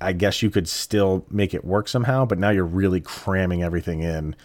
I 0.00 0.12
guess 0.12 0.42
you 0.42 0.50
could 0.50 0.68
still 0.68 1.24
make 1.30 1.54
it 1.54 1.64
work 1.64 1.88
somehow, 1.88 2.24
but 2.24 2.38
now 2.38 2.50
you're 2.50 2.64
really 2.64 3.00
cramming 3.00 3.62
everything 3.62 4.02
in 4.02 4.36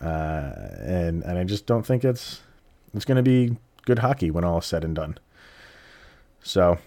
uh, 0.00 0.52
and 0.80 1.22
and 1.24 1.38
I 1.38 1.44
just 1.44 1.66
don't 1.66 1.84
think 1.84 2.04
it's 2.04 2.40
it's 2.94 3.04
going 3.04 3.16
to 3.16 3.22
be 3.22 3.56
good 3.84 4.00
hockey 4.00 4.30
when 4.30 4.44
all 4.44 4.58
is 4.58 4.66
said 4.66 4.84
and 4.84 4.94
done. 4.94 5.18
So, 6.42 6.78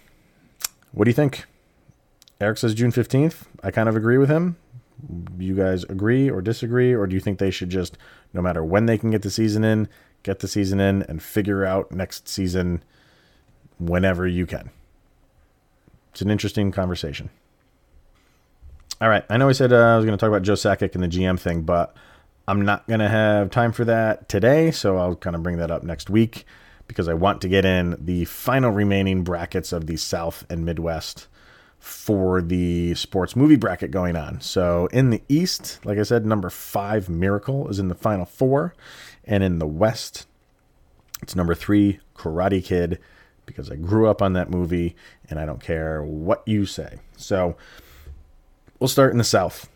what 0.92 1.04
do 1.04 1.10
you 1.10 1.14
think? 1.14 1.44
Eric 2.40 2.58
says 2.58 2.74
June 2.74 2.90
15th. 2.90 3.44
I 3.62 3.70
kind 3.70 3.88
of 3.88 3.96
agree 3.96 4.18
with 4.18 4.28
him. 4.28 4.56
You 5.38 5.54
guys 5.54 5.84
agree 5.84 6.28
or 6.28 6.40
disagree, 6.40 6.92
or 6.92 7.06
do 7.06 7.14
you 7.14 7.20
think 7.20 7.38
they 7.38 7.50
should 7.50 7.70
just, 7.70 7.96
no 8.32 8.42
matter 8.42 8.64
when 8.64 8.86
they 8.86 8.98
can 8.98 9.10
get 9.10 9.22
the 9.22 9.30
season 9.30 9.62
in, 9.62 9.88
get 10.22 10.40
the 10.40 10.48
season 10.48 10.80
in 10.80 11.02
and 11.02 11.22
figure 11.22 11.64
out 11.64 11.92
next 11.92 12.28
season 12.28 12.82
whenever 13.78 14.26
you 14.26 14.46
can? 14.46 14.70
It's 16.10 16.22
an 16.22 16.30
interesting 16.30 16.72
conversation. 16.72 17.30
All 19.00 19.08
right. 19.08 19.24
I 19.28 19.36
know 19.36 19.48
I 19.48 19.52
said 19.52 19.72
uh, 19.72 19.76
I 19.76 19.96
was 19.96 20.04
going 20.04 20.16
to 20.16 20.20
talk 20.20 20.28
about 20.28 20.42
Joe 20.42 20.52
Sakic 20.52 20.94
and 20.94 21.02
the 21.02 21.08
GM 21.08 21.38
thing, 21.38 21.62
but 21.62 21.96
I'm 22.46 22.64
not 22.64 22.86
going 22.86 23.00
to 23.00 23.08
have 23.08 23.50
time 23.50 23.72
for 23.72 23.84
that 23.84 24.28
today, 24.28 24.70
so 24.70 24.96
I'll 24.96 25.16
kind 25.16 25.34
of 25.34 25.42
bring 25.42 25.56
that 25.58 25.70
up 25.70 25.82
next 25.82 26.10
week 26.10 26.44
because 26.86 27.08
I 27.08 27.14
want 27.14 27.40
to 27.42 27.48
get 27.48 27.64
in 27.64 27.96
the 27.98 28.24
final 28.26 28.70
remaining 28.70 29.24
brackets 29.24 29.72
of 29.72 29.86
the 29.86 29.96
South 29.96 30.44
and 30.50 30.64
Midwest 30.64 31.28
for 31.82 32.40
the 32.40 32.94
sports 32.94 33.34
movie 33.34 33.56
bracket 33.56 33.90
going 33.90 34.14
on. 34.14 34.40
So 34.40 34.86
in 34.92 35.10
the 35.10 35.20
East, 35.28 35.80
like 35.84 35.98
I 35.98 36.04
said, 36.04 36.24
number 36.24 36.48
five, 36.48 37.08
Miracle, 37.08 37.68
is 37.68 37.80
in 37.80 37.88
the 37.88 37.96
final 37.96 38.24
four. 38.24 38.72
And 39.24 39.42
in 39.42 39.58
the 39.58 39.66
West, 39.66 40.28
it's 41.22 41.34
number 41.34 41.56
three, 41.56 41.98
Karate 42.14 42.64
Kid, 42.64 43.00
because 43.46 43.68
I 43.68 43.74
grew 43.74 44.08
up 44.08 44.22
on 44.22 44.32
that 44.34 44.48
movie 44.48 44.94
and 45.28 45.40
I 45.40 45.44
don't 45.44 45.60
care 45.60 46.04
what 46.04 46.46
you 46.46 46.66
say. 46.66 47.00
So 47.16 47.56
we'll 48.78 48.86
start 48.86 49.10
in 49.10 49.18
the 49.18 49.24
South. 49.24 49.68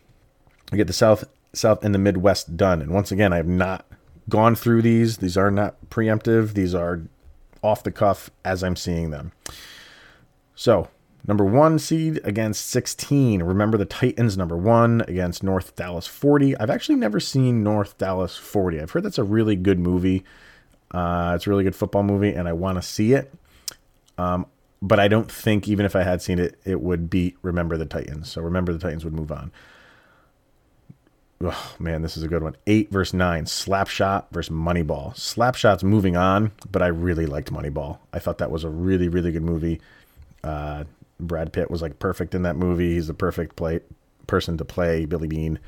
We 0.71 0.77
get 0.77 0.87
the 0.87 0.93
South 0.93 1.25
South 1.51 1.83
and 1.83 1.93
the 1.93 1.99
Midwest 1.99 2.55
done. 2.55 2.81
And 2.81 2.91
once 2.91 3.11
again, 3.11 3.33
I 3.33 3.37
have 3.37 3.47
not 3.47 3.85
gone 4.29 4.55
through 4.55 4.81
these. 4.81 5.17
These 5.17 5.35
are 5.35 5.51
not 5.51 5.75
preemptive. 5.89 6.53
These 6.53 6.73
are 6.73 7.01
off 7.61 7.83
the 7.83 7.91
cuff 7.91 8.29
as 8.45 8.63
I'm 8.63 8.77
seeing 8.77 9.09
them. 9.09 9.33
So, 10.55 10.87
number 11.25 11.43
one 11.43 11.79
seed 11.79 12.19
against 12.23 12.67
16. 12.67 13.43
Remember 13.43 13.77
the 13.77 13.85
Titans, 13.85 14.37
number 14.37 14.57
one 14.57 15.01
against 15.07 15.43
North 15.43 15.75
Dallas 15.75 16.07
40. 16.07 16.57
I've 16.57 16.69
actually 16.69 16.95
never 16.95 17.19
seen 17.19 17.63
North 17.63 17.97
Dallas 17.97 18.37
40. 18.37 18.81
I've 18.81 18.91
heard 18.91 19.03
that's 19.03 19.17
a 19.17 19.23
really 19.23 19.55
good 19.55 19.79
movie. 19.79 20.23
Uh, 20.91 21.33
it's 21.35 21.47
a 21.47 21.49
really 21.49 21.63
good 21.63 21.75
football 21.75 22.03
movie, 22.03 22.33
and 22.33 22.47
I 22.47 22.53
want 22.53 22.77
to 22.77 22.81
see 22.81 23.13
it. 23.13 23.33
Um, 24.17 24.45
but 24.81 24.99
I 24.99 25.07
don't 25.07 25.31
think, 25.31 25.67
even 25.67 25.85
if 25.85 25.95
I 25.95 26.03
had 26.03 26.21
seen 26.21 26.39
it, 26.39 26.59
it 26.65 26.81
would 26.81 27.09
beat 27.09 27.35
Remember 27.41 27.77
the 27.77 27.85
Titans. 27.85 28.31
So, 28.31 28.41
Remember 28.41 28.71
the 28.71 28.79
Titans 28.79 29.03
would 29.03 29.13
move 29.13 29.31
on 29.31 29.51
oh 31.43 31.75
man, 31.79 32.01
this 32.01 32.17
is 32.17 32.23
a 32.23 32.27
good 32.27 32.43
one. 32.43 32.55
Eight 32.65 32.91
versus 32.91 33.13
nine, 33.13 33.45
Slapshot 33.45 34.25
versus 34.31 34.53
Moneyball. 34.53 35.13
Slapshot's 35.15 35.83
moving 35.83 36.17
on, 36.17 36.51
but 36.71 36.81
I 36.81 36.87
really 36.87 37.25
liked 37.25 37.51
Moneyball. 37.51 37.99
I 38.13 38.19
thought 38.19 38.37
that 38.39 38.51
was 38.51 38.63
a 38.63 38.69
really, 38.69 39.07
really 39.07 39.31
good 39.31 39.43
movie. 39.43 39.81
Uh, 40.43 40.85
Brad 41.19 41.53
Pitt 41.53 41.71
was 41.71 41.81
like 41.81 41.99
perfect 41.99 42.35
in 42.35 42.43
that 42.43 42.55
movie. 42.55 42.93
He's 42.93 43.07
the 43.07 43.13
perfect 43.13 43.55
play 43.55 43.79
person 44.27 44.57
to 44.57 44.65
play 44.65 45.05
Billy 45.05 45.27
Beane. 45.27 45.59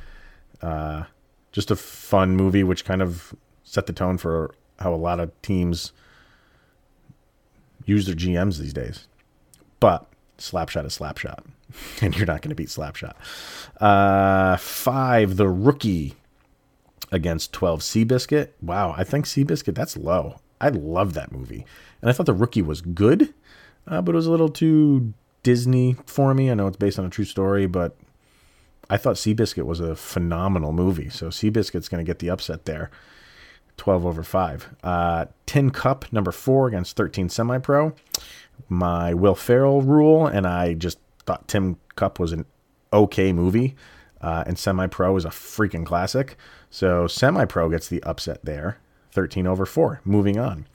Uh, 0.61 1.03
just 1.51 1.71
a 1.71 1.75
fun 1.75 2.35
movie, 2.35 2.63
which 2.63 2.85
kind 2.85 3.01
of 3.01 3.33
set 3.63 3.85
the 3.85 3.93
tone 3.93 4.17
for 4.17 4.53
how 4.79 4.93
a 4.93 4.95
lot 4.95 5.19
of 5.19 5.31
teams 5.41 5.91
use 7.85 8.05
their 8.05 8.15
GMs 8.15 8.59
these 8.59 8.73
days. 8.73 9.07
But 9.79 10.05
Slapshot 10.37 10.85
is 10.85 10.97
Slapshot. 10.97 11.43
and 12.01 12.15
you're 12.15 12.25
not 12.25 12.41
going 12.41 12.49
to 12.49 12.55
beat 12.55 12.69
Slapshot. 12.69 13.13
Uh, 13.79 14.57
five, 14.57 15.37
the 15.37 15.47
rookie 15.47 16.15
against 17.11 17.53
12, 17.53 17.81
Seabiscuit. 17.81 18.49
Wow, 18.61 18.93
I 18.97 19.03
think 19.03 19.25
Seabiscuit, 19.25 19.75
that's 19.75 19.97
low. 19.97 20.39
I 20.61 20.69
love 20.69 21.13
that 21.13 21.31
movie. 21.31 21.65
And 22.01 22.09
I 22.09 22.13
thought 22.13 22.25
the 22.25 22.33
rookie 22.33 22.61
was 22.61 22.81
good, 22.81 23.33
uh, 23.87 24.01
but 24.01 24.13
it 24.13 24.15
was 24.15 24.27
a 24.27 24.31
little 24.31 24.49
too 24.49 25.13
Disney 25.43 25.95
for 26.05 26.33
me. 26.33 26.51
I 26.51 26.53
know 26.53 26.67
it's 26.67 26.77
based 26.77 26.99
on 26.99 27.05
a 27.05 27.09
true 27.09 27.25
story, 27.25 27.65
but 27.65 27.95
I 28.89 28.97
thought 28.97 29.15
Seabiscuit 29.15 29.65
was 29.65 29.79
a 29.79 29.95
phenomenal 29.95 30.73
movie. 30.73 31.09
So 31.09 31.27
Seabiscuit's 31.27 31.89
going 31.89 32.03
to 32.03 32.09
get 32.09 32.19
the 32.19 32.29
upset 32.29 32.65
there. 32.65 32.89
12 33.77 34.05
over 34.05 34.23
5. 34.23 34.75
Uh, 34.83 35.25
Tin 35.45 35.71
Cup, 35.71 36.11
number 36.11 36.31
4 36.31 36.67
against 36.67 36.97
13 36.97 37.29
Semi 37.29 37.59
Pro. 37.59 37.93
My 38.67 39.13
Will 39.13 39.35
Ferrell 39.35 39.81
rule, 39.81 40.27
and 40.27 40.45
I 40.45 40.73
just 40.73 40.99
thought 41.25 41.47
Tin 41.47 41.77
Cup 41.95 42.19
was 42.19 42.33
an 42.33 42.45
okay 42.91 43.31
movie, 43.31 43.75
uh, 44.21 44.43
and 44.45 44.59
Semi 44.59 44.87
Pro 44.87 45.15
is 45.15 45.23
a 45.23 45.29
freaking 45.29 45.85
classic. 45.85 46.35
So 46.69 47.07
Semi 47.07 47.45
Pro 47.45 47.69
gets 47.69 47.87
the 47.87 48.03
upset 48.03 48.43
there, 48.43 48.79
13 49.13 49.47
over 49.47 49.65
4. 49.65 50.01
Moving 50.03 50.37
on. 50.37 50.65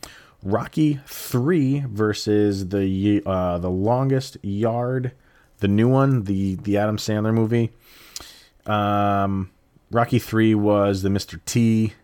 Rocky 0.44 1.00
3 1.07 1.85
versus 1.88 2.68
the 2.68 3.22
uh, 3.24 3.59
the 3.59 3.70
longest 3.70 4.37
yard, 4.42 5.12
the 5.59 5.68
new 5.68 5.88
one, 5.88 6.24
the 6.24 6.57
the 6.57 6.76
Adam 6.76 6.98
Sandler 6.98 7.33
movie. 7.33 7.72
Um, 8.66 9.50
Rocky 9.90 10.18
3 10.18 10.54
was 10.54 11.02
the 11.02 11.09
Mr. 11.09 11.40
T 11.46 11.94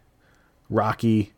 Rocky, 0.70 1.32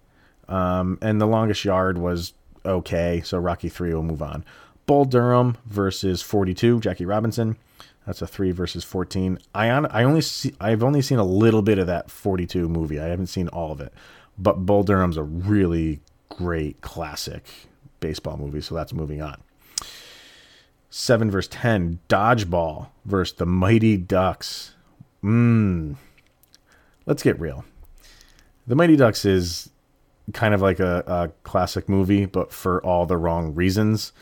um, 0.49 0.99
and 1.03 1.21
the 1.21 1.27
longest 1.27 1.65
yard 1.65 1.99
was 1.99 2.35
okay. 2.65 3.21
So 3.25 3.37
Rocky 3.39 3.69
3 3.69 3.93
will 3.95 4.05
move 4.05 4.23
on. 4.23 4.45
Bull 4.87 5.05
Durham 5.05 5.57
versus 5.67 6.23
42, 6.23 6.81
Jackie 6.81 7.05
Robinson. 7.05 7.57
That's 8.07 8.21
a 8.21 8.27
three 8.27 8.51
versus 8.51 8.85
14. 8.85 9.39
I 9.55 9.71
on, 9.71 9.87
I 9.87 10.03
only 10.03 10.23
see 10.23 10.55
I've 10.61 10.83
only 10.83 11.03
seen 11.03 11.19
a 11.19 11.25
little 11.25 11.63
bit 11.63 11.79
of 11.79 11.87
that 11.87 12.11
42 12.11 12.69
movie. 12.69 12.99
I 13.01 13.07
haven't 13.07 13.29
seen 13.29 13.49
all 13.49 13.71
of 13.71 13.81
it, 13.81 13.93
but 14.37 14.67
Bull 14.67 14.83
Durham's 14.83 15.17
a 15.17 15.23
really 15.23 16.01
great 16.43 16.81
classic 16.81 17.45
baseball 18.01 18.37
movie, 18.37 18.61
so 18.61 18.75
that's 18.75 18.93
moving 18.93 19.23
on. 19.23 19.41
7 20.91 21.31
verse 21.31 21.49
10, 21.49 22.01
Dodgeball 22.09 22.89
versus 23.05 23.37
the 23.37 23.47
Mighty 23.47 23.97
Ducks. 23.97 24.75
Mmm. 25.25 25.97
Let's 27.07 27.23
get 27.23 27.41
real. 27.41 27.65
The 28.67 28.75
Mighty 28.75 28.97
Ducks 28.97 29.25
is 29.25 29.71
kind 30.33 30.55
of 30.55 30.61
like 30.61 30.81
a, 30.81 31.05
a 31.07 31.31
classic 31.45 31.89
movie, 31.89 32.27
but 32.27 32.53
for 32.53 32.85
all 32.85 33.07
the 33.07 33.17
wrong 33.17 33.55
reasons. 33.55 34.13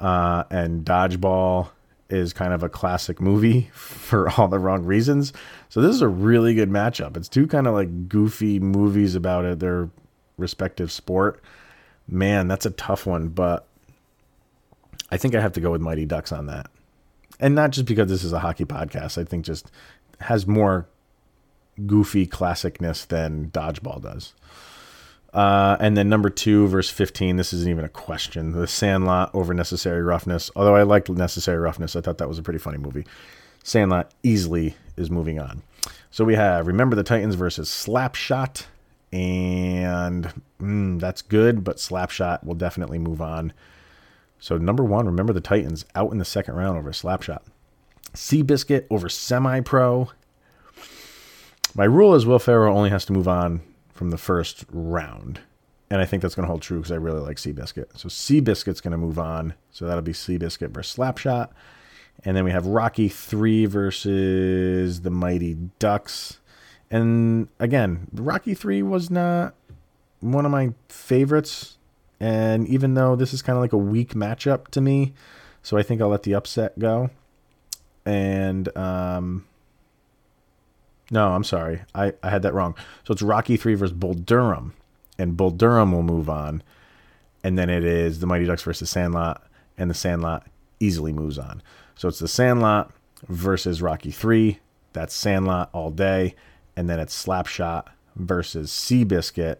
Uh, 0.00 0.44
and 0.50 0.84
Dodgeball 0.84 1.68
is 2.10 2.32
kind 2.32 2.52
of 2.52 2.62
a 2.62 2.68
classic 2.68 3.20
movie 3.20 3.70
for 3.74 4.30
all 4.30 4.48
the 4.48 4.58
wrong 4.58 4.84
reasons. 4.84 5.32
So 5.68 5.80
this 5.80 5.94
is 5.94 6.02
a 6.02 6.08
really 6.08 6.54
good 6.54 6.70
matchup. 6.70 7.16
It's 7.16 7.28
two 7.28 7.46
kind 7.46 7.66
of 7.66 7.74
like 7.74 8.08
goofy 8.08 8.58
movies 8.60 9.14
about 9.14 9.44
it, 9.44 9.60
their 9.60 9.90
respective 10.38 10.90
sport. 10.90 11.42
Man, 12.06 12.48
that's 12.48 12.66
a 12.66 12.70
tough 12.70 13.06
one, 13.06 13.28
but 13.28 13.66
I 15.10 15.16
think 15.16 15.34
I 15.34 15.40
have 15.40 15.52
to 15.52 15.60
go 15.60 15.70
with 15.70 15.80
Mighty 15.80 16.06
Ducks 16.06 16.32
on 16.32 16.46
that. 16.46 16.66
And 17.40 17.54
not 17.54 17.70
just 17.70 17.86
because 17.86 18.08
this 18.08 18.24
is 18.24 18.32
a 18.32 18.40
hockey 18.40 18.64
podcast. 18.64 19.18
I 19.18 19.24
think 19.24 19.44
just 19.44 19.70
has 20.20 20.46
more 20.46 20.86
goofy 21.86 22.26
classicness 22.26 23.06
than 23.06 23.50
Dodgeball 23.50 24.02
does. 24.02 24.34
Uh, 25.32 25.76
and 25.80 25.96
then 25.96 26.08
number 26.08 26.30
two, 26.30 26.68
verse 26.68 26.88
15, 26.88 27.36
this 27.36 27.52
isn't 27.52 27.68
even 27.68 27.84
a 27.84 27.88
question. 27.88 28.52
The 28.52 28.68
Sandlot 28.68 29.34
over 29.34 29.52
Necessary 29.52 30.02
Roughness. 30.02 30.50
Although 30.54 30.76
I 30.76 30.84
liked 30.84 31.08
Necessary 31.08 31.58
Roughness, 31.58 31.96
I 31.96 32.00
thought 32.00 32.18
that 32.18 32.28
was 32.28 32.38
a 32.38 32.42
pretty 32.42 32.60
funny 32.60 32.78
movie. 32.78 33.04
Sandlot 33.64 34.12
easily 34.22 34.76
is 34.96 35.10
moving 35.10 35.40
on. 35.40 35.62
So 36.12 36.24
we 36.24 36.36
have 36.36 36.68
Remember 36.68 36.94
the 36.94 37.02
Titans 37.02 37.34
versus 37.34 37.68
Slapshot. 37.68 38.66
And 39.14 40.42
mm, 40.60 40.98
that's 40.98 41.22
good, 41.22 41.62
but 41.62 41.76
Slapshot 41.76 42.42
will 42.42 42.56
definitely 42.56 42.98
move 42.98 43.22
on. 43.22 43.52
So 44.40 44.58
number 44.58 44.82
one, 44.82 45.06
Remember 45.06 45.32
the 45.32 45.40
Titans 45.40 45.84
out 45.94 46.10
in 46.10 46.18
the 46.18 46.24
second 46.24 46.56
round 46.56 46.78
over 46.78 46.90
Slapshot. 46.90 47.42
Seabiscuit 48.12 48.86
over 48.90 49.08
Semi 49.08 49.60
Pro. 49.60 50.10
My 51.76 51.84
rule 51.84 52.16
is 52.16 52.26
Will 52.26 52.40
Ferrell 52.40 52.76
only 52.76 52.90
has 52.90 53.04
to 53.04 53.12
move 53.12 53.28
on 53.28 53.60
from 53.92 54.10
the 54.10 54.18
first 54.18 54.64
round. 54.72 55.38
And 55.90 56.02
I 56.02 56.06
think 56.06 56.20
that's 56.20 56.34
going 56.34 56.44
to 56.44 56.50
hold 56.50 56.62
true 56.62 56.78
because 56.78 56.90
I 56.90 56.96
really 56.96 57.20
like 57.20 57.36
Seabiscuit. 57.36 57.96
So 57.96 58.08
Seabiscuit's 58.08 58.80
going 58.80 58.92
to 58.92 58.98
move 58.98 59.20
on. 59.20 59.54
So 59.70 59.86
that'll 59.86 60.02
be 60.02 60.12
Seabiscuit 60.12 60.70
versus 60.70 60.96
Slapshot. 60.96 61.50
And 62.24 62.36
then 62.36 62.44
we 62.44 62.50
have 62.50 62.66
Rocky 62.66 63.08
3 63.08 63.66
versus 63.66 65.02
the 65.02 65.10
Mighty 65.10 65.54
Ducks. 65.78 66.40
And 66.94 67.48
again, 67.58 68.06
Rocky 68.12 68.54
3 68.54 68.80
was 68.84 69.10
not 69.10 69.54
one 70.20 70.46
of 70.46 70.52
my 70.52 70.74
favorites. 70.88 71.76
And 72.20 72.68
even 72.68 72.94
though 72.94 73.16
this 73.16 73.34
is 73.34 73.42
kind 73.42 73.56
of 73.56 73.62
like 73.62 73.72
a 73.72 73.76
weak 73.76 74.14
matchup 74.14 74.68
to 74.68 74.80
me, 74.80 75.12
so 75.60 75.76
I 75.76 75.82
think 75.82 76.00
I'll 76.00 76.10
let 76.10 76.22
the 76.22 76.36
upset 76.36 76.78
go. 76.78 77.10
And 78.06 78.74
um, 78.76 79.44
no, 81.10 81.32
I'm 81.32 81.42
sorry. 81.42 81.82
I, 81.96 82.12
I 82.22 82.30
had 82.30 82.42
that 82.42 82.54
wrong. 82.54 82.76
So 83.02 83.12
it's 83.12 83.22
Rocky 83.22 83.56
3 83.56 83.74
versus 83.74 83.92
Bull 83.92 84.14
Durham. 84.14 84.72
And 85.18 85.36
Bull 85.36 85.50
Durham 85.50 85.90
will 85.90 86.04
move 86.04 86.30
on. 86.30 86.62
And 87.42 87.58
then 87.58 87.70
it 87.70 87.82
is 87.82 88.20
the 88.20 88.28
Mighty 88.28 88.44
Ducks 88.44 88.62
versus 88.62 88.88
Sandlot. 88.88 89.44
And 89.76 89.90
the 89.90 89.94
Sandlot 89.94 90.46
easily 90.78 91.12
moves 91.12 91.40
on. 91.40 91.60
So 91.96 92.06
it's 92.06 92.20
the 92.20 92.28
Sandlot 92.28 92.92
versus 93.26 93.82
Rocky 93.82 94.12
3. 94.12 94.60
That's 94.92 95.12
Sandlot 95.12 95.70
all 95.72 95.90
day. 95.90 96.36
And 96.76 96.88
then 96.88 96.98
it's 96.98 97.24
Slapshot 97.24 97.86
versus 98.16 98.70
Seabiscuit. 98.70 99.58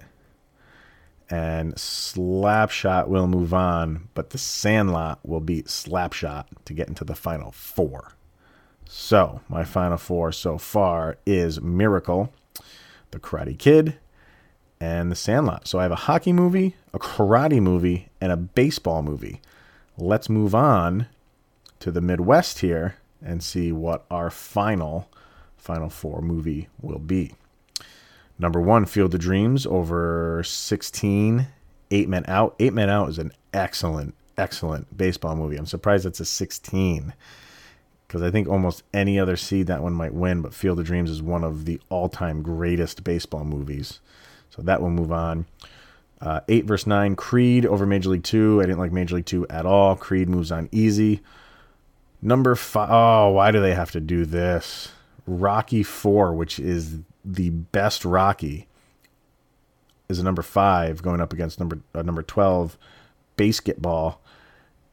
And 1.31 1.75
Slapshot 1.75 3.09
will 3.09 3.27
move 3.27 3.55
on. 3.55 4.09
But 4.15 4.31
the 4.31 4.39
Sandlot 4.39 5.21
will 5.23 5.41
beat 5.41 5.67
Slapshot 5.67 6.47
to 6.65 6.75
get 6.75 6.89
into 6.89 7.05
the 7.05 7.15
final 7.15 7.53
four. 7.53 8.13
So, 8.87 9.41
my 9.49 9.65
final 9.65 9.97
four 9.97 10.31
so 10.31 10.59
far 10.59 11.17
is 11.25 11.61
Miracle, 11.61 12.33
The 13.13 13.19
Karate 13.19 13.59
Kid, 13.59 13.97
and 14.79 15.11
The 15.11 15.17
Sandlot. 15.17 15.67
So, 15.67 15.79
I 15.79 15.85
have 15.85 15.93
a 15.93 15.97
hockey 15.97 16.33
movie, 16.33 16.77
a 16.93 16.99
karate 16.99 17.63
movie, 17.63 18.09
and 18.21 18.31
a 18.31 18.37
baseball 18.37 19.03
movie. 19.03 19.41
Let's 19.97 20.29
move 20.29 20.55
on 20.55 21.07
to 21.81 21.91
the 21.91 22.01
Midwest 22.01 22.59
here 22.59 22.97
and 23.23 23.43
see 23.43 23.73
what 23.73 24.05
our 24.11 24.31
final 24.31 25.09
final 25.65 25.89
four 25.89 26.21
movie 26.21 26.69
will 26.83 26.99
be. 26.99 27.33
Number 28.39 28.61
one, 28.61 28.85
Field 28.85 29.15
of 29.15 29.21
Dreams 29.21 29.65
over 29.65 30.43
16, 30.45 31.47
Eight 31.91 32.09
Men 32.09 32.25
Out. 32.29 32.55
Eight 32.59 32.75
Men 32.75 32.91
Out 32.91 33.09
is 33.09 33.19
an 33.19 33.33
excellent, 33.55 34.15
excellent 34.37 34.95
baseball 34.97 35.35
movie. 35.37 35.57
I'm 35.57 35.67
surprised 35.67 36.05
it's 36.05 36.21
a 36.21 36.27
16 36.27 37.15
because 38.07 38.23
I 38.23 38.31
think 38.31 38.47
almost 38.47 38.83
any 38.93 39.19
other 39.19 39.37
seed 39.37 39.69
that 39.69 39.83
one 39.83 39.95
might 39.95 40.13
win, 40.13 40.43
but 40.43 40.53
Field 40.53 40.79
of 40.79 40.85
Dreams 40.85 41.11
is 41.11 41.23
one 41.23 41.43
of 41.43 41.65
the 41.65 41.81
all 41.89 42.11
time 42.11 42.43
greatest 42.43 43.03
baseball 43.03 43.45
movies. 43.45 44.01
So 44.51 44.61
that 44.63 44.83
will 44.83 44.91
move 44.91 45.13
on. 45.13 45.47
Uh, 46.21 46.41
8 46.47 46.67
verse 46.67 46.87
9, 46.87 47.17
Creed 47.17 47.65
over 47.65 47.87
Major 47.87 48.11
League 48.11 48.23
2. 48.23 48.61
I 48.61 48.67
didn't 48.67 48.79
like 48.79 48.93
Major 48.93 49.17
League 49.17 49.27
2 49.27 49.49
at 49.49 49.65
all. 49.65 49.97
Creed 49.97 50.29
moves 50.29 50.53
on 50.53 50.69
easy. 50.73 51.23
Number 52.21 52.55
5, 52.55 52.89
oh, 52.91 53.31
why 53.31 53.51
do 53.51 53.61
they 53.61 53.75
have 53.75 53.91
to 53.93 54.01
do 54.01 54.27
this? 54.27 54.91
Rocky 55.27 55.83
4, 55.83 56.35
which 56.35 56.59
is 56.59 56.99
the 57.25 57.51
best 57.51 58.05
Rocky, 58.05 58.69
is 60.09 60.19
a 60.19 60.23
number 60.23 60.43
5 60.43 61.03
going 61.03 61.21
up 61.21 61.33
against 61.33 61.59
number 61.59 61.81
uh, 61.95 62.03
number 62.03 62.23
12, 62.23 62.77
BASEketball. 63.37 64.17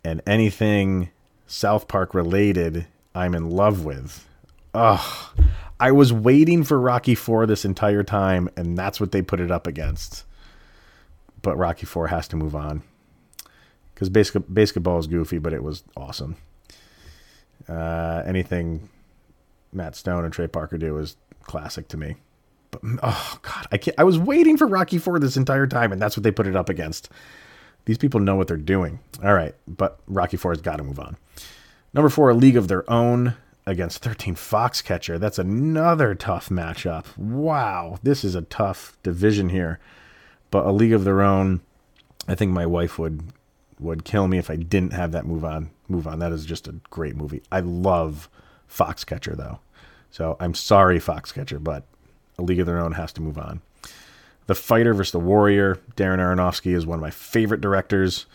And 0.04 0.22
anything 0.26 1.10
South 1.46 1.88
Park 1.88 2.13
related 2.13 2.88
I'm 3.13 3.36
in 3.36 3.50
love 3.50 3.84
with. 3.84 4.28
Ugh. 4.74 5.38
I 5.80 5.91
was 5.91 6.13
waiting 6.13 6.63
for 6.63 6.80
Rocky 6.80 7.15
4 7.15 7.46
this 7.46 7.65
entire 7.65 8.04
time, 8.04 8.50
and 8.56 8.78
that's 8.78 9.00
what 9.00 9.12
they 9.12 9.22
put 9.22 9.39
it 9.39 9.52
up 9.52 9.67
against. 9.67 10.26
But 11.41 11.58
Rocky 11.58 11.86
4 11.86 12.08
has 12.08 12.28
to 12.30 12.36
move 12.36 12.56
on. 12.56 12.84
Because 13.94 14.10
BASEketball 14.10 15.00
is 15.00 15.08
goofy, 15.08 15.39
but 15.39 15.54
it 15.54 15.63
was 15.63 15.84
awesome. 15.98 16.38
Uh, 17.67 18.24
anything 18.26 18.89
Matt 19.74 19.96
Stone 19.96 20.26
and 20.26 20.34
Trey 20.34 20.48
Parker 20.48 20.78
do 20.78 20.98
is 20.98 21.18
classic 21.44 21.88
to 21.90 21.98
me. 21.98 22.16
But 22.72 22.82
oh 23.04 23.40
god, 23.42 23.68
I 23.72 23.78
can't. 23.78 24.00
I 24.00 24.04
was 24.04 24.18
waiting 24.18 24.58
for 24.58 24.68
Rocky 24.68 24.98
Four 24.98 25.20
this 25.20 25.38
entire 25.38 25.68
time, 25.68 25.92
and 25.92 26.02
that's 26.02 26.16
what 26.16 26.24
they 26.24 26.32
put 26.32 26.48
it 26.48 26.56
up 26.56 26.70
against. 26.70 27.10
These 27.86 27.98
people 27.98 28.20
know 28.20 28.36
what 28.36 28.48
they're 28.48 28.58
doing. 28.58 29.00
All 29.24 29.34
right, 29.34 29.56
but 29.68 30.00
Rocky 30.08 30.38
Four 30.38 30.52
has 30.52 30.62
got 30.62 30.78
to 30.78 30.84
move 30.84 31.00
on. 31.00 31.18
Number 31.94 32.10
four, 32.10 32.30
a 32.30 32.34
league 32.34 32.56
of 32.58 32.68
their 32.68 32.90
own 32.90 33.36
against 33.66 34.04
13 34.04 34.36
Foxcatcher. 34.36 35.20
That's 35.20 35.40
another 35.40 36.16
tough 36.16 36.50
matchup. 36.50 37.18
Wow, 37.18 38.00
this 38.02 38.24
is 38.24 38.36
a 38.36 38.42
tough 38.44 38.98
division 39.04 39.50
here. 39.50 39.80
But 40.52 40.66
a 40.66 40.72
league 40.72 40.94
of 40.94 41.04
their 41.04 41.22
own, 41.22 41.62
I 42.28 42.36
think 42.36 42.52
my 42.52 42.66
wife 42.66 42.98
would 43.00 43.22
would 43.80 44.06
kill 44.06 44.28
me 44.28 44.38
if 44.38 44.50
I 44.50 44.56
didn't 44.56 44.94
have 44.94 45.12
that 45.12 45.26
move 45.26 45.44
on. 45.44 45.72
Move 45.88 46.06
on. 46.08 46.20
That 46.20 46.32
is 46.32 46.46
just 46.46 46.68
a 46.68 46.76
great 46.92 47.16
movie. 47.16 47.42
I 47.52 47.62
love 47.62 48.30
Foxcatcher 48.72 49.36
though. 49.36 49.60
So 50.10 50.38
I'm 50.40 50.54
sorry, 50.54 51.00
Foxcatcher, 51.00 51.64
but 51.64 51.84
a 52.38 52.44
league 52.44 52.60
of 52.60 52.66
their 52.66 52.80
own 52.80 52.94
has 52.94 53.14
to 53.14 53.22
move 53.22 53.38
on. 53.38 53.62
The 54.48 54.56
Fighter 54.56 54.94
versus 54.94 55.12
the 55.12 55.20
Warrior. 55.20 55.80
Darren 55.96 56.18
Aronofsky 56.18 56.76
is 56.76 56.86
one 56.86 56.98
of 56.98 57.02
my 57.02 57.12
favorite 57.12 57.62
directors. 57.62 58.26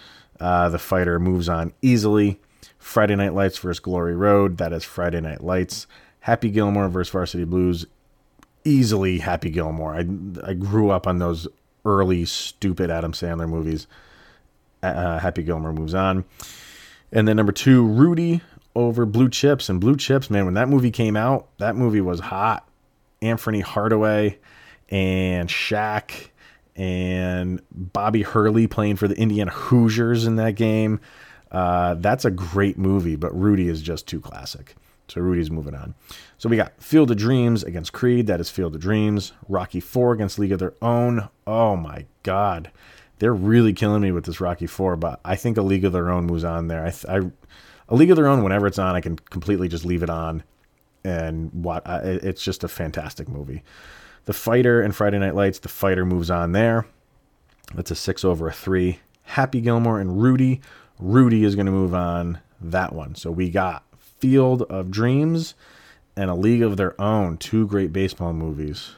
Uh, 0.41 0.69
the 0.69 0.79
Fighter 0.79 1.19
moves 1.19 1.49
on 1.49 1.73
easily. 1.83 2.41
Friday 2.79 3.17
Night 3.17 3.35
Lights 3.35 3.59
versus 3.59 3.81
Glory 3.81 4.15
Road. 4.15 4.59
That 4.59 4.73
is 4.73 4.85
Friday 4.85 5.21
Night 5.21 5.43
Lights. 5.43 5.87
Happy 6.21 6.51
Gilmore 6.51 6.89
versus 6.89 7.11
Varsity 7.11 7.45
Blues. 7.45 7.85
Easily 8.65 9.19
Happy 9.19 9.51
Gilmore. 9.51 9.95
I, 9.95 10.07
I 10.49 10.55
grew 10.55 10.91
up 10.91 11.07
on 11.07 11.19
those 11.19 11.49
early, 11.85 12.25
stupid 12.25 12.91
Adam 12.91 13.13
Sandler 13.13 13.49
movies. 13.49 13.87
Uh, 14.83 15.19
Happy 15.19 15.43
Gilmore 15.43 15.73
moves 15.73 15.95
on. 15.95 16.25
And 17.13 17.27
then 17.27 17.37
number 17.37 17.53
two, 17.53 17.85
Rudy 17.85 18.41
over 18.77 19.07
Blue 19.07 19.29
Chips. 19.29 19.69
And 19.69 19.81
Blue 19.81 19.97
Chips, 19.97 20.31
man, 20.31 20.45
when 20.45 20.55
that 20.55 20.69
movie 20.69 20.93
came 20.93 21.17
out, 21.17 21.49
that 21.59 21.75
movie 21.75 22.03
was 22.03 22.21
hot. 22.21 22.69
Anthony 23.23 23.61
Hardaway 23.61 24.39
and 24.91 25.49
Shaq 25.49 26.29
and 26.77 27.61
Bobby 27.73 28.23
Hurley 28.23 28.67
playing 28.67 28.97
for 28.97 29.09
the 29.09 29.17
Indiana 29.17 29.51
Hoosiers 29.51 30.27
in 30.27 30.37
that 30.37 30.53
game. 30.53 31.01
Uh, 31.51 31.95
that's 31.95 32.27
a 32.27 32.31
great 32.31 32.77
movie, 32.77 33.17
but 33.17 33.35
Rudy 33.35 33.69
is 33.69 33.81
just 33.81 34.07
too 34.07 34.21
classic. 34.21 34.77
So 35.09 35.21
Rudy's 35.21 35.51
moving 35.51 35.75
on. 35.75 35.95
So 36.37 36.49
we 36.49 36.57
got 36.57 36.83
Field 36.83 37.11
of 37.11 37.17
Dreams 37.17 37.63
against 37.63 37.93
Creed. 37.93 38.27
That 38.27 38.41
is 38.41 38.51
Field 38.51 38.75
of 38.75 38.81
Dreams. 38.81 39.33
Rocky 39.49 39.81
Four 39.81 40.13
against 40.13 40.39
League 40.39 40.53
of 40.53 40.59
Their 40.59 40.75
Own. 40.83 41.29
Oh 41.47 41.77
my 41.77 42.05
God, 42.25 42.71
they're 43.19 43.33
really 43.33 43.73
killing 43.73 44.03
me 44.03 44.13
with 44.13 44.27
this 44.27 44.41
Rocky 44.41 44.67
Four. 44.67 44.97
But 44.97 45.21
I 45.25 45.37
think 45.37 45.57
a 45.57 45.63
League 45.63 45.85
of 45.85 45.93
Their 45.93 46.11
Own 46.11 46.27
moves 46.27 46.45
on 46.45 46.69
there. 46.69 46.85
I, 46.85 47.17
I 47.17 47.31
a 47.89 47.95
League 47.95 48.11
of 48.11 48.17
Their 48.17 48.29
Own. 48.29 48.43
Whenever 48.43 48.67
it's 48.67 48.79
on, 48.79 48.95
I 48.95 49.01
can 49.01 49.17
completely 49.17 49.69
just 49.69 49.85
leave 49.85 50.03
it 50.03 50.11
on, 50.11 50.43
and 51.05 51.53
what 51.53 51.83
it's 51.87 52.43
just 52.43 52.65
a 52.65 52.69
fantastic 52.69 53.29
movie. 53.29 53.63
The 54.25 54.33
Fighter 54.33 54.81
and 54.81 54.95
Friday 54.95 55.19
Night 55.19 55.35
Lights. 55.35 55.61
The 55.61 55.69
Fighter 55.69 56.05
moves 56.05 56.31
on 56.31 56.53
there. 56.53 56.87
That's 57.75 57.91
a 57.91 57.95
six 57.95 58.25
over 58.25 58.49
a 58.49 58.53
three. 58.53 58.99
Happy 59.23 59.61
Gilmore 59.61 60.01
and 60.01 60.21
Rudy. 60.21 60.61
Rudy 60.99 61.45
is 61.45 61.55
going 61.55 61.67
to 61.67 61.73
move 61.73 61.95
on 61.95 62.41
that 62.61 62.93
one. 62.93 63.15
So 63.15 63.31
we 63.31 63.51
got 63.51 63.85
Field 63.99 64.63
of 64.63 64.91
Dreams 64.91 65.55
and 66.17 66.31
A 66.31 66.35
League 66.35 66.63
of 66.63 66.77
Their 66.77 67.01
Own, 67.01 67.37
two 67.37 67.67
great 67.67 67.93
baseball 67.93 68.33
movies. 68.33 68.93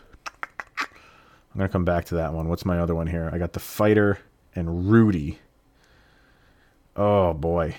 I'm 0.79 1.57
going 1.57 1.69
to 1.69 1.73
come 1.73 1.85
back 1.85 2.05
to 2.07 2.15
that 2.17 2.33
one. 2.33 2.49
What's 2.49 2.65
my 2.65 2.79
other 2.79 2.95
one 2.95 3.09
here? 3.09 3.29
I 3.33 3.39
got 3.39 3.53
The 3.53 3.61
Fighter 3.61 4.19
and 4.55 4.91
Rudy. 4.91 5.41
Oh 6.95 7.33
boy. 7.35 7.75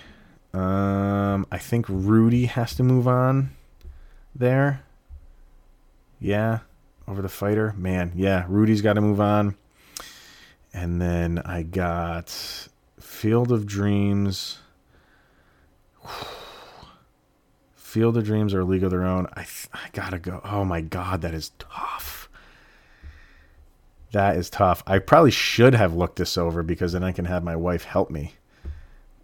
Um 0.53 1.45
I 1.51 1.57
think 1.57 1.85
Rudy 1.87 2.45
has 2.45 2.75
to 2.75 2.83
move 2.83 3.07
on 3.07 3.51
there. 4.35 4.83
Yeah, 6.19 6.59
over 7.07 7.21
the 7.21 7.29
fighter. 7.29 7.73
Man, 7.77 8.11
yeah, 8.15 8.45
Rudy's 8.47 8.81
got 8.81 8.93
to 8.93 9.01
move 9.01 9.21
on. 9.21 9.55
And 10.73 11.01
then 11.01 11.39
I 11.45 11.63
got 11.63 12.29
Field 12.99 13.51
of 13.51 13.65
Dreams. 13.65 14.59
Field 17.73 18.17
of 18.17 18.23
Dreams 18.23 18.53
or 18.53 18.63
League 18.63 18.83
of 18.83 18.91
Their 18.91 19.05
Own. 19.05 19.27
I 19.35 19.45
I 19.73 19.89
gotta 19.93 20.19
go. 20.19 20.41
Oh 20.43 20.63
my 20.63 20.81
god, 20.81 21.21
that 21.21 21.33
is 21.33 21.51
tough. 21.57 22.29
That 24.11 24.37
is 24.37 24.49
tough. 24.49 24.83
I 24.85 24.99
probably 24.99 25.31
should 25.31 25.73
have 25.75 25.93
looked 25.95 26.17
this 26.17 26.37
over 26.37 26.63
because 26.63 26.93
then 26.93 27.03
I 27.03 27.11
can 27.11 27.25
have 27.25 27.43
my 27.43 27.55
wife 27.55 27.83
help 27.83 28.09
me. 28.09 28.35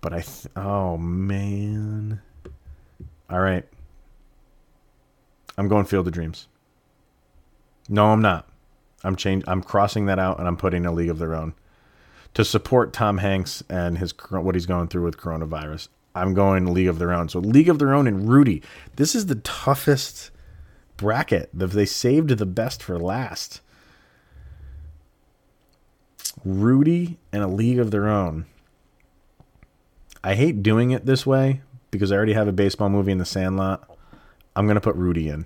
But 0.06 0.14
I, 0.14 0.22
th- 0.22 0.46
oh 0.56 1.00
man. 1.00 2.22
All 3.28 3.40
right. 3.40 3.66
I'm 5.58 5.68
going 5.68 5.86
Field 5.86 6.06
of 6.06 6.14
Dreams. 6.14 6.48
No, 7.90 8.10
I'm 8.10 8.22
not. 8.22 8.48
I'm 9.04 9.16
change. 9.16 9.44
I'm 9.48 9.64
crossing 9.64 10.06
that 10.06 10.20
out 10.20 10.38
and 10.38 10.48
I'm 10.48 10.58
putting 10.58 10.86
a 10.86 10.92
League 10.92 11.10
of 11.10 11.18
Their 11.18 11.34
Own 11.34 11.56
to 12.36 12.46
support 12.46 12.94
Tom 12.94 13.18
Hanks 13.18 13.64
and 13.68 13.98
his 13.98 14.14
what 14.30 14.54
he's 14.54 14.68
going 14.68 14.90
through 14.90 15.06
with 15.06 15.18
coronavirus. 15.18 15.88
I'm 16.14 16.36
going 16.36 16.72
League 16.72 16.88
of 16.88 17.00
Their 17.00 17.12
Own. 17.12 17.28
So 17.28 17.40
League 17.40 17.68
of 17.68 17.80
Their 17.80 17.96
Own 17.96 18.06
and 18.06 18.30
Rudy. 18.30 18.62
This 18.98 19.16
is 19.16 19.26
the 19.26 19.38
toughest 19.38 20.30
bracket. 20.98 21.50
They 21.52 21.88
saved 21.88 22.30
the 22.30 22.46
best 22.46 22.84
for 22.84 23.00
last. 23.00 23.60
Rudy 26.44 27.18
and 27.34 27.42
a 27.42 27.48
League 27.48 27.80
of 27.80 27.90
Their 27.90 28.08
Own. 28.08 28.46
I 30.26 30.34
hate 30.34 30.64
doing 30.64 30.90
it 30.90 31.06
this 31.06 31.24
way 31.24 31.62
because 31.92 32.12
I 32.12 32.16
already 32.16 32.34
have 32.34 32.48
a 32.48 32.52
baseball 32.52 32.90
movie 32.90 33.12
in 33.12 33.20
the 33.20 33.26
Sandlot. 33.26 33.88
I'm 34.56 34.66
to 34.68 34.82
put 34.82 34.96
Rudy 34.96 35.30
in. 35.30 35.46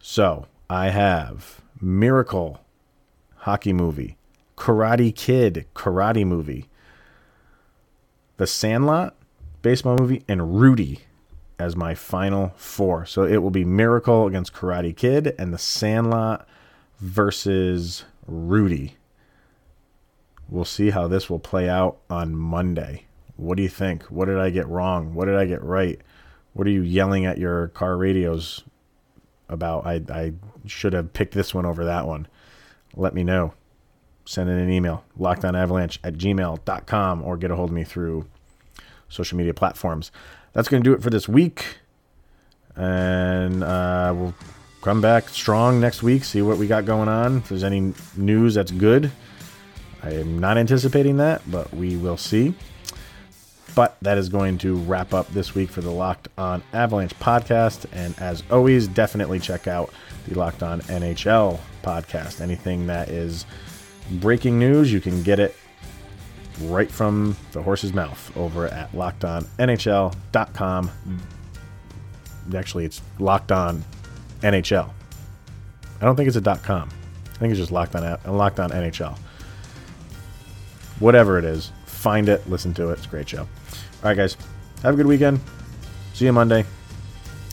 So 0.00 0.48
I 0.68 0.88
have 0.88 1.60
Miracle, 1.80 2.58
hockey 3.36 3.72
movie, 3.72 4.16
Karate 4.56 5.14
Kid, 5.14 5.64
karate 5.76 6.26
movie, 6.26 6.68
The 8.38 8.48
Sandlot, 8.48 9.14
baseball 9.62 9.96
movie, 9.96 10.24
and 10.26 10.58
Rudy 10.58 11.02
as 11.60 11.76
my 11.76 11.94
final 11.94 12.54
four. 12.56 13.06
So 13.06 13.22
it 13.22 13.36
will 13.36 13.50
be 13.50 13.64
Miracle 13.64 14.26
against 14.26 14.52
Karate 14.52 14.96
Kid 14.96 15.36
and 15.38 15.54
The 15.54 15.58
Sandlot 15.58 16.48
versus 16.98 18.06
Rudy. 18.26 18.96
We'll 20.48 20.64
see 20.64 20.90
how 20.90 21.06
this 21.06 21.30
will 21.30 21.38
play 21.38 21.68
out 21.68 21.98
on 22.10 22.34
Monday. 22.34 23.04
What 23.38 23.56
do 23.56 23.62
you 23.62 23.68
think? 23.68 24.02
What 24.04 24.24
did 24.24 24.38
I 24.38 24.50
get 24.50 24.66
wrong? 24.66 25.14
What 25.14 25.26
did 25.26 25.36
I 25.36 25.46
get 25.46 25.62
right? 25.62 26.00
What 26.54 26.66
are 26.66 26.70
you 26.70 26.82
yelling 26.82 27.24
at 27.24 27.38
your 27.38 27.68
car 27.68 27.96
radios 27.96 28.64
about? 29.48 29.86
I, 29.86 30.02
I 30.10 30.32
should 30.66 30.92
have 30.92 31.12
picked 31.12 31.34
this 31.34 31.54
one 31.54 31.64
over 31.64 31.84
that 31.84 32.04
one. 32.04 32.26
Let 32.96 33.14
me 33.14 33.22
know. 33.22 33.54
Send 34.24 34.50
in 34.50 34.58
an 34.58 34.70
email, 34.70 35.04
lockedonavalanche 35.18 35.98
at 36.02 36.14
gmail.com, 36.14 37.22
or 37.22 37.36
get 37.36 37.52
a 37.52 37.56
hold 37.56 37.70
of 37.70 37.74
me 37.74 37.84
through 37.84 38.26
social 39.08 39.38
media 39.38 39.54
platforms. 39.54 40.10
That's 40.52 40.68
going 40.68 40.82
to 40.82 40.90
do 40.90 40.94
it 40.94 41.00
for 41.00 41.10
this 41.10 41.28
week. 41.28 41.78
And 42.74 43.62
uh, 43.62 44.12
we'll 44.16 44.34
come 44.82 45.00
back 45.00 45.28
strong 45.28 45.80
next 45.80 46.02
week, 46.02 46.24
see 46.24 46.42
what 46.42 46.58
we 46.58 46.66
got 46.66 46.84
going 46.86 47.08
on. 47.08 47.38
If 47.38 47.50
there's 47.50 47.64
any 47.64 47.94
news 48.16 48.54
that's 48.54 48.72
good, 48.72 49.12
I 50.02 50.10
am 50.10 50.40
not 50.40 50.58
anticipating 50.58 51.18
that, 51.18 51.48
but 51.48 51.72
we 51.72 51.96
will 51.96 52.16
see. 52.16 52.54
But 53.78 53.96
that 54.02 54.18
is 54.18 54.28
going 54.28 54.58
to 54.58 54.74
wrap 54.74 55.14
up 55.14 55.28
this 55.28 55.54
week 55.54 55.70
for 55.70 55.82
the 55.82 55.90
Locked 55.92 56.26
On 56.36 56.64
Avalanche 56.72 57.16
podcast. 57.20 57.86
And 57.92 58.12
as 58.18 58.42
always, 58.50 58.88
definitely 58.88 59.38
check 59.38 59.68
out 59.68 59.94
the 60.26 60.36
Locked 60.36 60.64
On 60.64 60.80
NHL 60.80 61.60
podcast. 61.84 62.40
Anything 62.40 62.88
that 62.88 63.08
is 63.08 63.46
breaking 64.14 64.58
news, 64.58 64.92
you 64.92 65.00
can 65.00 65.22
get 65.22 65.38
it 65.38 65.54
right 66.62 66.90
from 66.90 67.36
the 67.52 67.62
horse's 67.62 67.92
mouth 67.92 68.36
over 68.36 68.66
at 68.66 68.90
lockedonnhl.com. 68.90 70.90
Actually, 72.56 72.84
it's 72.84 73.00
locked 73.20 73.52
on 73.52 73.84
NHL. 74.40 74.90
I 76.00 76.04
don't 76.04 76.16
think 76.16 76.26
it's 76.26 76.36
a 76.36 76.40
.com. 76.40 76.90
I 77.32 77.38
think 77.38 77.52
it's 77.52 77.60
just 77.60 77.70
locked 77.70 77.94
on 77.94 78.18
locked 78.26 78.58
on 78.58 78.70
NHL. 78.70 79.16
Whatever 80.98 81.38
it 81.38 81.44
is, 81.44 81.70
find 81.86 82.28
it, 82.28 82.50
listen 82.50 82.74
to 82.74 82.90
it. 82.90 82.94
It's 82.94 83.06
a 83.06 83.08
great 83.08 83.28
show. 83.28 83.46
All 84.02 84.10
right, 84.10 84.16
guys. 84.16 84.36
Have 84.82 84.94
a 84.94 84.96
good 84.96 85.06
weekend. 85.06 85.40
See 86.14 86.24
you 86.24 86.32
Monday. 86.32 86.64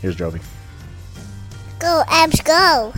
Here's 0.02 0.16
Jovi. 0.16 0.42
Go, 1.80 2.04
Abs, 2.08 2.42
go. 2.42 2.94